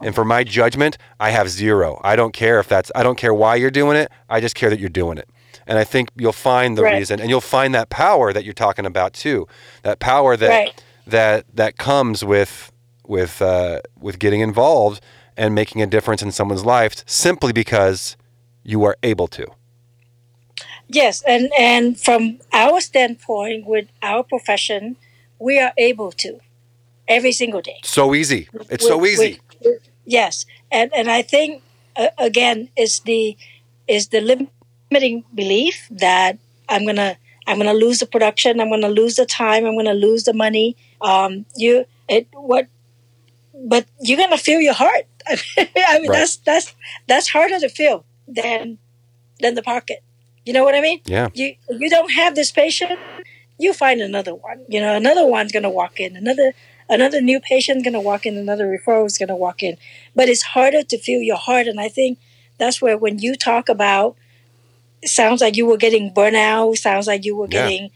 [0.00, 2.00] and for my judgment, I have zero.
[2.04, 4.10] I don't care if that's I don't care why you're doing it.
[4.30, 5.28] I just care that you're doing it.
[5.66, 6.94] And I think you'll find the Right.
[6.94, 9.46] reason and you'll find that power that you're talking about too.
[9.82, 10.82] That power that Right.
[11.06, 12.70] that that comes with
[13.06, 15.00] with uh, with getting involved
[15.36, 18.16] and making a difference in someone's life simply because
[18.62, 19.46] you are able to.
[20.88, 24.96] Yes, and and from our standpoint, with our profession,
[25.38, 26.38] we are able to
[27.08, 27.80] every single day.
[27.84, 28.48] So easy.
[28.70, 29.40] It's so easy.
[29.64, 31.62] with- yes, and and I think
[31.96, 33.36] uh, again is the
[33.88, 37.16] is the limiting belief that I'm gonna
[37.48, 40.76] I'm gonna lose the production, I'm gonna lose the time, I'm gonna lose the money.
[41.00, 42.68] Um, you it what,
[43.54, 45.06] but you're gonna feel your heart.
[45.28, 46.18] I mean, Right.
[46.18, 46.74] that's that's
[47.08, 48.78] that's harder to feel than
[49.40, 50.02] than the pocket.
[50.46, 51.00] You know what I mean?
[51.06, 51.28] Yeah.
[51.34, 52.98] you you don't have this patient,
[53.58, 54.60] you find another one.
[54.68, 56.54] You know, another one's gonna walk in, another
[56.88, 59.76] another new patient's gonna walk in, another referral is gonna walk in.
[60.14, 62.18] But it's harder to feel your heart, and I think
[62.58, 64.16] that's where when you talk about,
[65.02, 67.62] it sounds like you were getting burnout, sounds like you were Yeah.
[67.68, 67.90] getting,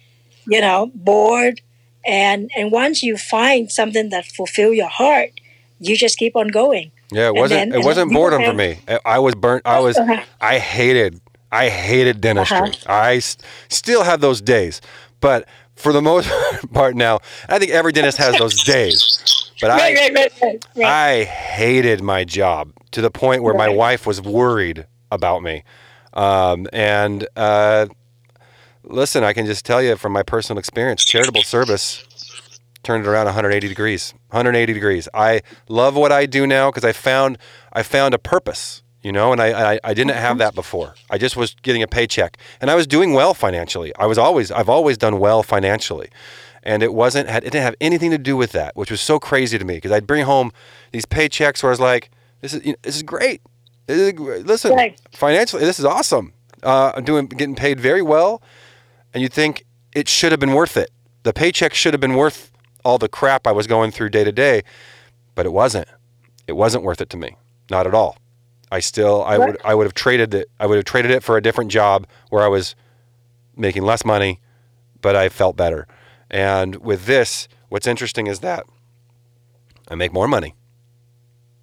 [0.47, 1.61] you know, bored,
[2.05, 5.31] and and once you find something that fulfill your heart,
[5.79, 6.91] you just keep on going.
[7.13, 7.71] Yeah, it wasn't.
[7.71, 8.79] then- it wasn't boredom for me.
[9.05, 9.63] I, was burnt.
[9.67, 9.99] I was.
[10.41, 11.21] I hated.
[11.53, 12.59] I hated dentistry.
[12.59, 12.71] Uh-huh.
[12.87, 13.37] I s-
[13.69, 14.81] still have those days,
[15.21, 16.31] but for the most
[16.73, 19.53] part now, I think every dentist has those days.
[19.61, 20.87] But Right, I, right, right, right, right.
[20.87, 25.65] I hated my job to the point where my wife was worried about me.
[26.15, 27.87] Um, and uh,
[28.85, 32.05] listen, I can just tell you from my personal experience, charitable service
[32.83, 34.15] turned it around 180 degrees.
[34.31, 35.09] 180 degrees.
[35.13, 37.37] I love what I do now because I found
[37.73, 38.80] I found a purpose.
[39.03, 40.95] You know, and I, I I didn't have that before.
[41.09, 43.95] I just was getting a paycheck, and I was doing well financially.
[43.97, 46.11] I was always I've always done well financially,
[46.63, 49.19] and it wasn't had it didn't have anything to do with that, which was so
[49.19, 50.53] crazy to me because I'd bring home
[50.93, 52.11] these paychecks where I was like,
[52.43, 53.41] this is you know, this is great.
[53.87, 54.21] This is.
[54.21, 55.01] Listen, Right.
[55.13, 56.35] financially, this is awesome.
[56.63, 58.43] Uh, I'm doing getting paid very well,
[59.15, 60.91] and you think it should have been worth it.
[61.23, 62.53] The paycheck should have been worth
[62.85, 64.63] all the crap I was going through day to day,
[65.35, 65.89] but it wasn't.
[66.47, 67.37] It wasn't worth it to me,
[67.71, 68.19] not at all.
[68.71, 70.49] I still, I would, I would have traded it.
[70.61, 72.77] I would have traded it for a different job where I was
[73.57, 74.41] making less money,
[75.01, 75.87] but I felt better.
[76.31, 78.65] And with this, what's interesting is that
[79.89, 80.55] I make more money,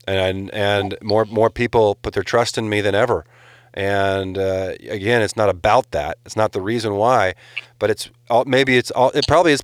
[0.05, 3.26] and and more more people put their trust in me than ever.
[3.74, 6.18] And uh, again, it's not about that.
[6.26, 7.36] It's not the reason why,
[7.80, 9.12] but it's all, maybe it's all.
[9.12, 9.62] It probably is,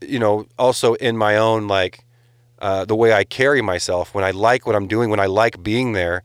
[0.00, 2.04] you know, also in my own like
[2.60, 4.14] uh, the way I carry myself.
[4.14, 6.22] When I like what I'm doing, when I like being there,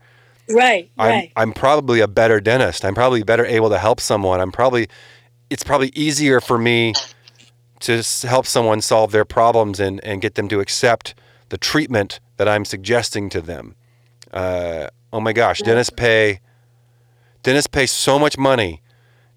[0.52, 1.32] right, I'm right.
[1.36, 2.84] I'm probably a better dentist.
[2.84, 4.40] I'm probably better able to help someone.
[4.40, 4.88] I'm probably
[5.48, 6.94] it's probably easier for me
[7.80, 11.14] to help someone solve their problems and, and get them to accept
[11.48, 13.74] the treatment that I'm suggesting to them.
[14.32, 16.40] Uh, oh my gosh, dentists pay
[17.42, 18.82] dentists pay so much money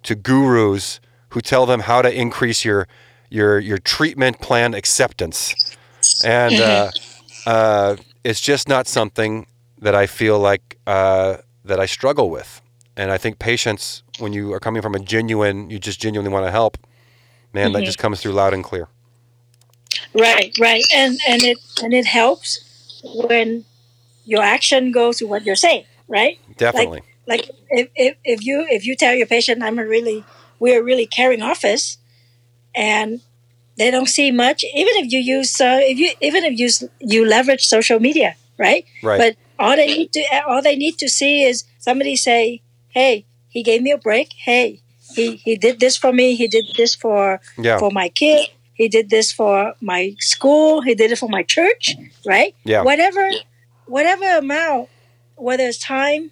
[0.03, 0.99] to gurus
[1.29, 2.87] who tell them how to increase your
[3.29, 5.75] your your treatment plan acceptance,
[6.23, 6.91] and uh,
[7.47, 9.47] uh, it's just not something
[9.83, 12.61] that I feel like uh, that I struggle with.
[12.95, 16.45] And I think patients, when you are coming from a genuine, you just genuinely want
[16.45, 16.77] to help,
[17.53, 18.87] man, that just comes through loud and clear.
[20.13, 23.65] Right, right, and and it and it helps when
[24.25, 26.39] your action goes to what you're saying, right?
[26.57, 27.01] Definitely.
[27.27, 30.23] Like if, if, if you if you tell your patient I'm a really
[30.59, 31.97] we're a really caring office,
[32.75, 33.21] and
[33.77, 36.69] they don't see much, even if you use uh, if you even if you
[36.99, 38.85] you leverage social media, right?
[39.01, 39.17] right.
[39.17, 43.63] But all they need to all they need to see is somebody say, "Hey, he
[43.63, 44.33] gave me a break.
[44.33, 44.81] Hey,
[45.15, 46.35] he he did this for me.
[46.35, 47.77] He did this for yeah.
[47.77, 48.49] for my kid.
[48.73, 50.81] He did this for my school.
[50.81, 51.95] He did it for my church,
[52.25, 52.55] right?
[52.63, 52.81] Yeah.
[52.81, 53.29] Whatever,
[53.85, 54.89] whatever amount,
[55.35, 56.31] whether it's time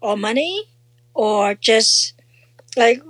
[0.00, 0.64] or money
[1.12, 2.14] or just
[2.76, 3.02] like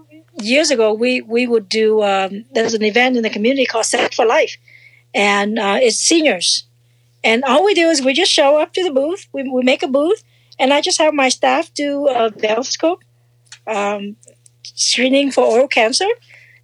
[0.42, 2.02] years ago, we we would do.
[2.02, 4.56] Um, there's an event in the community called Set for Life,
[5.14, 6.64] and uh, it's seniors,
[7.24, 9.26] and all we do is we just show up to the booth.
[9.32, 10.22] We we make a booth,
[10.58, 13.00] and I just have my staff do a VELscope
[13.66, 14.16] um,
[14.62, 16.08] screening for oral cancer.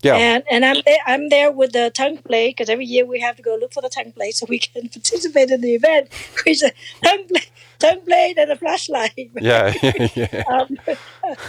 [0.02, 0.16] Yeah.
[0.16, 3.36] And and I'm there, I'm there with the tongue plate because every year we have
[3.36, 6.08] to go look for the tongue plate so we can participate in the event.
[6.44, 9.30] Which a tongue plate, tongue plate and a flashlight.
[9.40, 9.72] yeah.
[10.14, 10.42] yeah.
[10.52, 10.76] Um,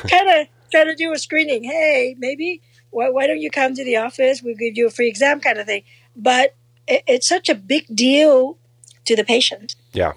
[0.10, 1.64] kind of try to do a screening.
[1.64, 4.42] Hey, maybe why, why don't you come to the office?
[4.42, 5.84] We'll give you a free exam, kind of thing.
[6.16, 6.56] But
[6.88, 8.58] it, it's such a big deal
[9.06, 10.14] to the patient Yeah.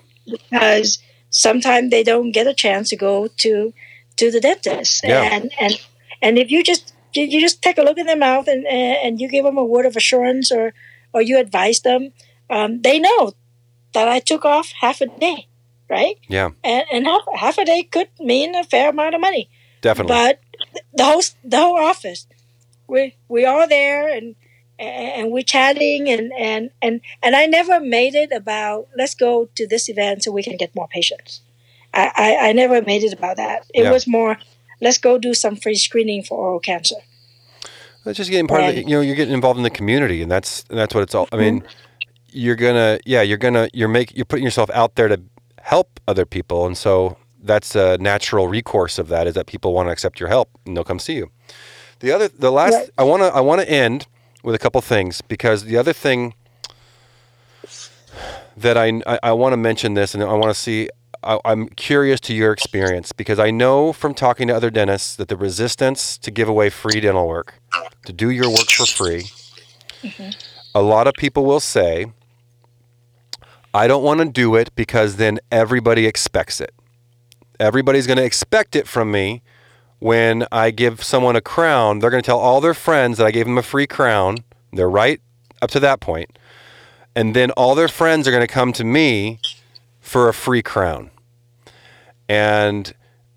[0.50, 0.98] because
[1.30, 3.72] sometimes they don't get a chance to go to
[4.16, 5.28] to the dentist Yeah.
[5.32, 5.80] and and
[6.22, 9.28] and if you just you just take a look in their mouth and and you
[9.28, 10.72] give them a word of assurance or
[11.12, 12.12] or you advise them
[12.50, 13.32] um, they know
[13.94, 15.46] that i took off half a day
[15.90, 16.50] right Yeah.
[16.64, 19.48] and, and half, half a day could mean a fair amount of money
[19.80, 20.14] Definitely.
[20.14, 20.40] but
[20.94, 22.26] the whole the whole office
[22.86, 24.34] we we all there and
[24.78, 29.66] and we're chatting and and and and I never made it about let's go to
[29.66, 31.40] this event so we can get more patients.
[31.94, 33.66] I I, I never made it about that.
[33.74, 33.92] It Yeah.
[33.92, 34.38] was more
[34.80, 36.96] let's go do some free screening for oral cancer.
[38.06, 40.30] It's just getting part of the, you know, you're getting involved in the community, and
[40.30, 41.28] that's and that's what it's all.
[41.30, 41.68] I mean, mm-hmm.
[42.30, 45.20] you're gonna, yeah, you're gonna, you're make, you're putting yourself out there to
[45.60, 49.88] help other people, and so that's a natural recourse of that is that people want
[49.88, 51.30] to accept your help and they'll come see you.
[52.00, 52.90] The other, the last, Right.
[52.98, 54.06] I want to, I want to end
[54.42, 56.34] with a couple things because the other thing
[58.56, 60.88] that I, I, I want to mention this and I want to see.
[61.22, 65.26] I, I'm curious to your experience because I know from talking to other dentists that
[65.28, 67.54] the resistance to give away free dental work,
[68.06, 69.24] to do your work for free,
[70.02, 70.30] mm-hmm.
[70.76, 72.06] a lot of people will say,
[73.74, 76.72] I don't want to do it because then everybody expects it.
[77.58, 79.42] Everybody's going to expect it from me
[79.98, 81.98] when I give someone a crown.
[81.98, 84.38] They're going to tell all their friends that I gave them a free crown.
[84.72, 85.20] They're right.
[85.62, 86.38] up to that point,
[87.14, 89.40] and then all their friends are going to come to me
[90.00, 91.10] for a free crown.
[92.28, 92.92] And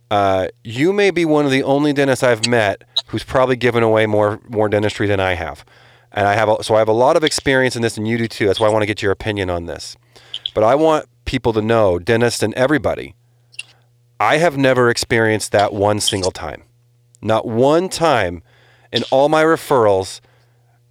[0.10, 4.06] uh, you may be one of the only dentists I've met who's probably given away
[4.06, 5.66] more more dentistry than I have,
[6.12, 8.18] and I have a, so I have a lot of experience in this, and you
[8.18, 8.48] do too.
[8.48, 9.96] That's why I want to get your opinion on this.
[10.54, 13.16] But I want people to know, dentists and everybody,
[14.22, 16.62] I have never experienced that one single time.
[17.24, 18.44] Not one time
[18.92, 20.22] in all my referrals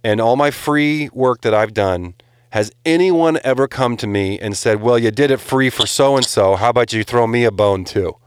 [0.03, 2.15] and all my free work that I've done
[2.49, 6.17] has anyone ever come to me and said, Well, you did it free for so
[6.17, 6.57] and so.
[6.57, 8.17] How about you throw me a bone too?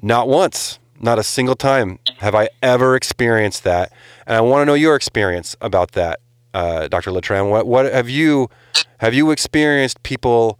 [0.00, 3.92] Not once, not a single time have I ever experienced that.
[4.26, 6.20] And I want to know your experience about that,
[6.54, 7.10] uh, Dr.
[7.10, 7.50] Letran.
[7.50, 8.48] What, what have you
[8.96, 10.58] have you experienced people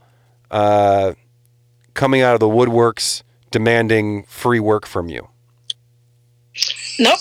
[0.50, 1.14] uh,
[1.94, 5.28] coming out of the woodworks demanding free work from you?
[6.98, 7.18] Nope.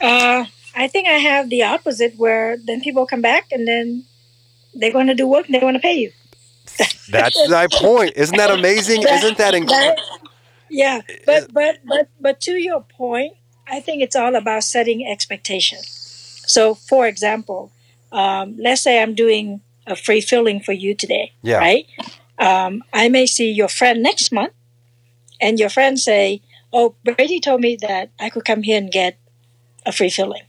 [0.00, 0.44] Uh,
[0.74, 4.04] I think I have the opposite where then people come back and then
[4.74, 6.12] they're going to do work and they want to pay you.
[7.10, 8.12] That's my point.
[8.16, 9.02] Isn't that amazing?
[9.02, 10.02] Isn't that incredible?
[10.70, 13.34] yeah, but but but but to your point,
[13.68, 15.86] I think it's all about setting expectations.
[16.46, 17.70] So, for example,
[18.12, 21.58] um, let's say I'm doing a free filling for you today, Yeah.
[21.58, 21.86] right?
[22.38, 24.52] Um, I may see your friend next month,
[25.40, 29.18] and your friend say, "Oh, Brady told me that I could come here and get
[29.86, 30.42] a free filling."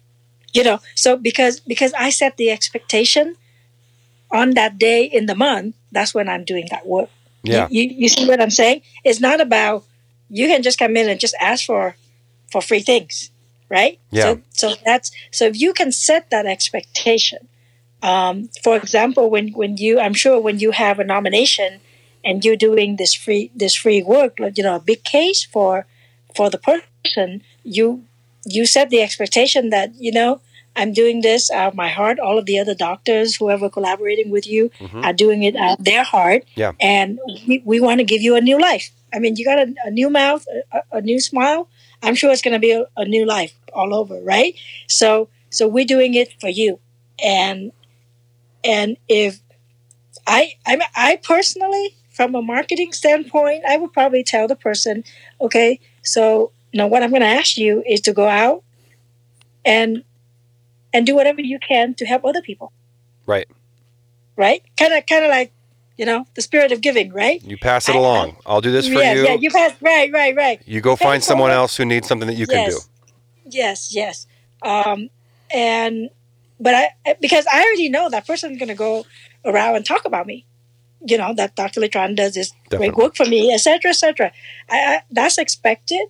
[0.54, 3.36] You know, so because because I set the expectation
[4.32, 7.10] on that day in the month, that's when I'm doing that work.
[7.44, 7.68] Yeah.
[7.70, 8.82] You, you, you see what I'm saying?
[9.04, 9.84] It's not about
[10.30, 11.96] you can just come in and just ask for
[12.52, 13.32] for free things,
[13.70, 14.00] right?
[14.12, 14.24] Yeah.
[14.24, 17.48] So so that's so if you can set that expectation.
[18.02, 21.80] Um, for example, when when you I'm sure when you have a nomination
[22.24, 25.86] and you're doing this free this free work, you know, a big case for
[26.36, 28.04] for the person, you
[28.46, 30.42] you set the expectation that you know
[30.76, 32.20] I'm doing this out of my heart.
[32.20, 34.72] All of the other doctors, whoever collaborating with you,
[35.04, 36.44] are doing it out of their heart.
[36.56, 36.74] Yeah.
[36.82, 38.92] And we, we want to give you a new life.
[39.14, 41.70] I mean, you got a, a new mouth, a, a new smile.
[42.04, 44.56] I'm sure it's going to be a, a new life all over, right?
[44.88, 46.80] So, so we're doing it for you.
[47.24, 47.72] And
[48.66, 49.40] and if
[50.28, 55.04] I I mean, I personally, from a marketing standpoint, I would probably tell the person,
[55.40, 58.64] okay, so now what I'm going to ask you is to go out
[59.64, 60.04] and
[60.94, 62.72] and do whatever you can to help other people,
[63.26, 63.48] Right.
[64.38, 64.64] right?
[64.78, 65.52] Kind of kind of like
[65.98, 67.42] you know the spirit of giving, right?
[67.44, 68.38] You pass it I- along.
[68.46, 69.00] I'll do this for you.
[69.24, 69.34] yeah.
[69.36, 70.62] You pass right, right, right.
[70.66, 72.76] You go pass find someone else who needs something that you can do.
[72.76, 72.90] yes.
[73.48, 74.28] Yes, yes.
[74.64, 75.10] Um,
[75.54, 76.10] and
[76.60, 79.06] but I because I already know that person's going to go
[79.44, 80.46] around and talk about me.
[81.08, 81.82] You know that Dr.
[81.82, 84.32] Letran does this great work for me, etc., etc.
[84.70, 86.08] I, I that's expected.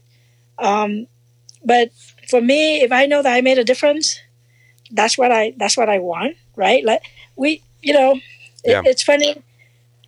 [0.57, 1.07] Um,
[1.63, 1.91] but
[2.29, 4.19] for me, if I know that I made a difference,
[4.91, 6.83] that's what I that's what I want, right?
[6.85, 7.01] Like
[7.35, 8.11] we, you know,
[8.63, 8.81] it- Yeah.
[8.85, 9.41] it's funny.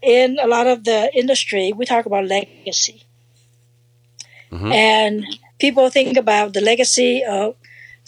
[0.02, 3.02] In a lot of the industry, we talk about legacy,
[4.52, 4.72] Mhm.
[4.74, 5.26] and
[5.60, 7.56] people think about the legacy of.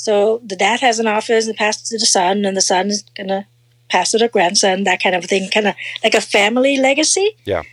[0.05, 2.87] So the dad has an office and passes it to the son, and the son
[2.87, 3.47] is gonna
[3.89, 4.85] pass it to grandson.
[4.85, 7.35] That kind of thing, kind of like a family legacy.
[7.43, 7.63] Yeah.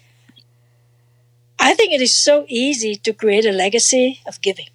[1.58, 4.66] I think it is so easy to create a legacy of giving.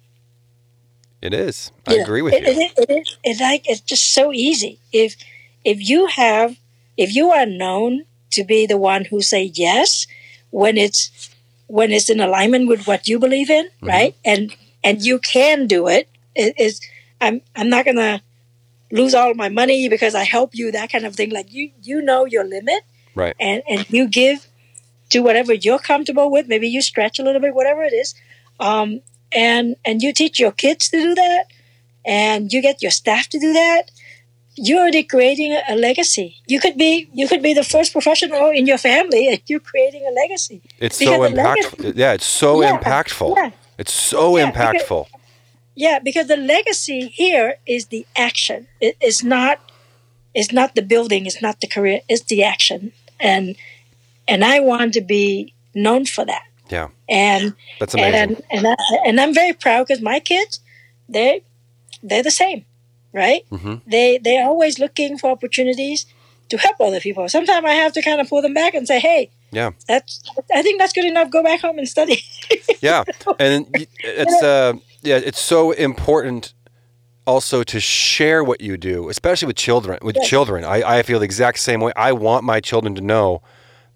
[1.20, 1.70] It is.
[1.86, 2.48] I Yeah, agree with it, you.
[2.48, 3.16] It, is- it is.
[3.22, 4.80] It's like it's just so easy.
[4.92, 5.16] If
[5.64, 6.56] if you have
[6.96, 10.06] if you are known to be the one who say yes
[10.50, 11.30] when it's
[11.68, 13.86] when it's in alignment with what you believe in, Mm-hmm.
[13.86, 14.14] right?
[14.24, 16.08] And and you can do it.
[16.34, 16.80] It is.
[17.22, 18.20] I'm I'm not gonna
[18.90, 20.70] lose all my money because I help you.
[20.72, 21.30] That kind of thing.
[21.30, 22.82] Like you you know your limit,
[23.14, 23.34] Right.
[23.40, 24.46] And and you give
[25.10, 26.48] to whatever you're comfortable with.
[26.48, 28.14] Maybe you stretch a little bit, whatever it is.
[28.60, 29.00] Um,
[29.32, 31.44] and and you teach your kids to do that
[32.04, 33.84] and you get your staff to do that
[34.56, 38.50] you're already creating a, a legacy you could be you could be the first professional
[38.50, 41.92] in your family and you're creating a legacy It's because so the legacy- impactful.
[41.96, 43.36] Yeah, it's so Yeah, impactful.
[43.36, 43.50] yeah.
[43.78, 45.06] It's so Yeah, because- impactful.
[45.74, 49.58] Yeah because the legacy here is the action it, it's not
[50.34, 53.56] it's not the building it's not the career it's the action and
[54.28, 56.88] and i want to be known for that Yeah.
[57.08, 58.14] and That's amazing.
[58.22, 58.74] and and, I,
[59.06, 60.60] and I'm very proud because my kids,
[61.08, 61.42] they
[62.02, 62.60] they're the same,
[63.12, 63.42] right?
[63.50, 63.80] Mhm.
[63.94, 66.06] They they're always looking for opportunities
[66.50, 67.28] to help other people.
[67.28, 69.70] Sometimes I have to kind of pull them back and say, "Hey, Yeah.
[69.90, 70.12] that's
[70.58, 71.28] I think that's good enough.
[71.36, 72.18] Go back home and study."
[72.88, 73.02] yeah
[73.38, 73.58] and
[74.20, 76.54] it's uh yeah it's so important
[77.26, 80.28] also to share what you do especially with children with Yes.
[80.28, 83.42] children I, I feel the exact same way i want my children to know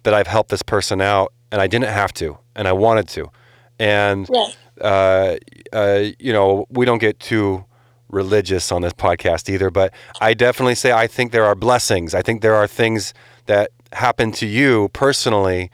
[0.04, 3.30] that i've helped this person out and i didn't have to and i wanted to
[3.78, 4.57] and Right.
[4.80, 5.36] uh,
[5.72, 7.64] uh, you know we don't get too
[8.09, 12.14] religious on this podcast either, but I definitely say I think there are blessings.
[12.14, 13.12] I think there are things
[13.46, 15.70] that happen to you personally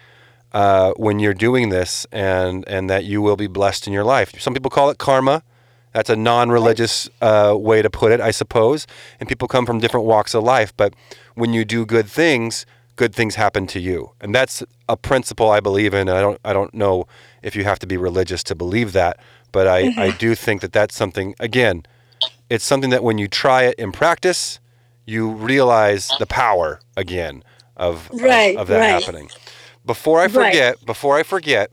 [0.53, 4.32] uh, when you're doing this, and and that you will be blessed in your life.
[4.40, 5.42] Some people call it karma.
[5.92, 8.86] That's a non-religious uh, way to put it, I suppose.
[9.20, 10.94] And people come from different walks of life, but
[11.34, 12.64] when you do good things,
[12.96, 16.09] good things happen to you, and that's a principle I believe in.
[16.09, 17.07] I don't I don't know
[17.42, 19.18] if you have to be religious to believe that,
[19.53, 21.84] but I, I do think that that's something again
[22.48, 24.61] it's something that when you try it in practice,
[25.07, 27.42] you realize the power again
[27.76, 28.88] of, of- Right, of, that right.
[29.03, 29.30] happening.
[29.84, 30.32] Before I Right.
[30.32, 31.70] forget, before I forget,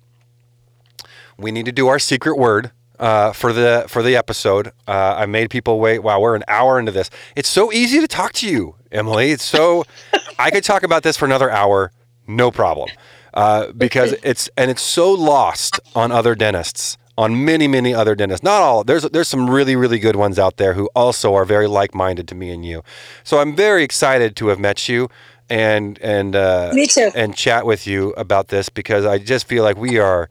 [1.38, 4.68] we need to do our secret word uh, for the for the episode.
[4.88, 6.00] Uh, I made people wait.
[6.00, 7.10] Wow, we're an hour into this.
[7.36, 9.32] It's so easy to talk to you, Emily.
[9.32, 9.86] It's so
[10.40, 11.92] I could talk about this for another hour,
[12.28, 12.90] no problem,
[13.34, 18.44] uh, because it's and it's so lost on other dentists, on many many other dentists.
[18.44, 18.84] Not all.
[18.84, 22.28] There's there's some really really good ones out there who also are very like minded
[22.30, 22.84] to me and you.
[23.24, 25.10] So I'm very excited to have met you.
[25.50, 27.10] And and uh, Me too.
[27.16, 30.30] and chat with you about this because I just feel like we are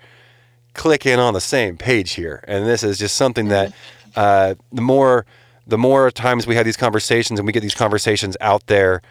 [0.75, 3.73] clicking on the same page here, and this is just something that
[4.15, 5.27] uh, the more
[5.67, 9.03] the more times we have these conversations and we get these conversations out there,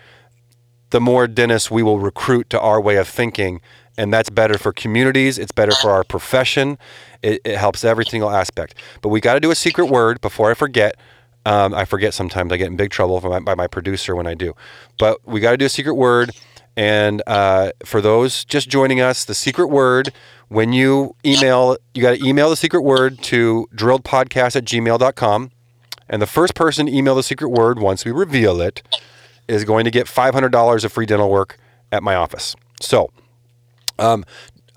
[0.92, 3.60] the more dentists we will recruit to our way of thinking,
[3.98, 5.38] and that's better for communities.
[5.38, 6.78] It's better for our profession.
[7.22, 8.76] It, it helps every single aspect.
[9.02, 10.96] But we got to do a secret word before I forget.
[11.48, 12.52] Um, I forget sometimes.
[12.52, 14.54] I get in big trouble my, by my producer when I do.
[15.00, 16.32] But we got to do a secret word.
[16.76, 20.12] And uh, for those just joining us, the secret word,
[20.50, 25.52] when you email, you got to email the secret word to drilledpodcast at gmail.com.
[26.10, 28.84] And the first person to email the secret word once we reveal it
[29.48, 31.58] is going to get $500 of free dental work
[31.94, 32.58] at my office.
[32.82, 33.10] So,
[33.98, 34.26] um,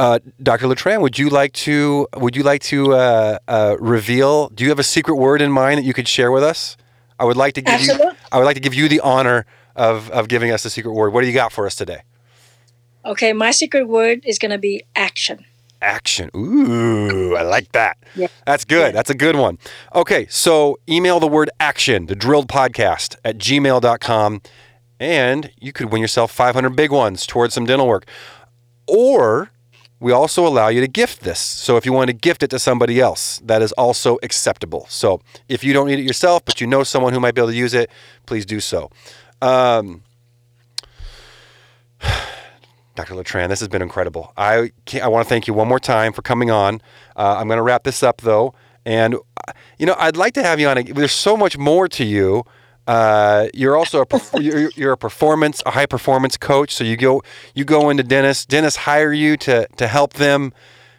[0.00, 0.66] uh, Dr.
[0.66, 4.48] Letran, would you like to would you like to uh, uh, reveal?
[4.48, 6.78] Do you have a secret word in mind that you could share with us?
[7.18, 7.92] I would like to give you.
[7.92, 8.16] Absolutely.
[8.32, 9.44] I would like to give you the honor
[9.76, 11.12] of of giving us the secret word.
[11.12, 12.00] What do you got for us today?
[13.04, 15.44] Okay, my secret word is going to be action.
[15.82, 16.30] Action.
[16.34, 17.98] Ooh, I like that.
[18.14, 18.28] Yeah.
[18.46, 18.88] That's good.
[18.88, 18.90] Yeah.
[18.92, 19.58] That's a good one.
[19.94, 24.42] Okay, so email the word action to drilled podcast at gmail.com
[24.98, 28.06] and you could win yourself 500 big ones towards some dental work.
[28.86, 29.50] Or
[30.00, 31.38] we also allow you to gift this.
[31.38, 34.86] So if you want to gift it to somebody else, that is also acceptable.
[34.88, 37.50] So if you don't need it yourself, but you know someone who might be able
[37.50, 37.90] to use it,
[38.24, 38.90] please do so.
[39.42, 40.02] Um,
[42.94, 43.14] Dr.
[43.14, 44.32] Letran, this has been incredible.
[44.36, 46.80] I I want to thank you one more time for coming on.
[47.14, 50.42] Uh, I'm going to wrap this up though, and uh, you know I'd like to
[50.42, 50.82] have you on.
[50.84, 52.44] There's so much more to you.
[52.90, 56.74] Uh, you're also a perf- you're, you're a performance a high performance coach.
[56.74, 57.22] So you go
[57.54, 58.44] you go into dentists.
[58.44, 60.52] Dentists hire you to to help them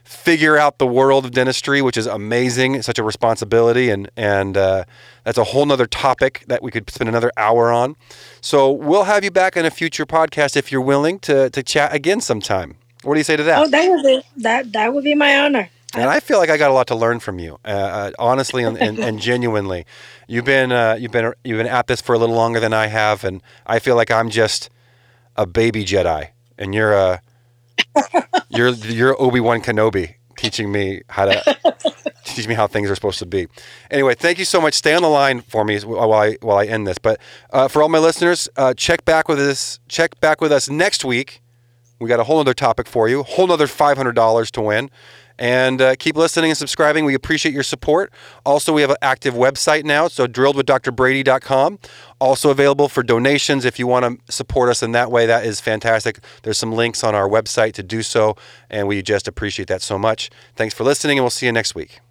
[0.06, 2.76] figure out the world of dentistry, which is amazing.
[2.76, 4.86] It's such a responsibility, and and uh,
[5.26, 7.98] that's a whole nother topic that we could spend another hour on.
[8.40, 11.94] So we'll have you back on a future podcast if you're willing to to chat
[11.94, 12.78] again sometime.
[13.04, 13.60] What do you say to that?
[13.60, 15.70] Oh, that would be that that would be my honor.
[15.94, 18.64] And I feel like I got a lot to learn from you, uh, uh, honestly
[18.64, 19.86] and, and, and genuinely.
[20.28, 22.88] You've been uh, you've been you've been at this for a little longer than I
[22.88, 24.70] have, and I feel like I'm just
[25.36, 27.22] a baby Jedi, and you're a
[28.50, 31.58] you're you're Obi Wan Kenobi teaching me how to
[32.26, 33.48] teach me how things are supposed to be.
[33.90, 34.74] Anyway, thank you so much.
[34.74, 36.98] Stay on the line for me while I while I end this.
[36.98, 37.20] But
[37.52, 39.80] uh, for all my listeners, uh, check back with us.
[39.88, 41.42] Check back with us next week.
[42.00, 44.90] We got a whole other topic for you, whole nother five hundred dollars to win.
[45.42, 47.04] And uh, keep listening and subscribing.
[47.04, 48.14] We appreciate your support.
[48.46, 51.80] Also, we have an active website now, so drilledwithdrbrady.com.
[52.20, 55.26] Also available for donations if you want to support us in that way.
[55.26, 56.20] That is fantastic.
[56.44, 58.36] There's some links on our website to do so,
[58.70, 60.30] and we just appreciate that so much.
[60.56, 62.02] Thanks for listening, and we'll see you next week.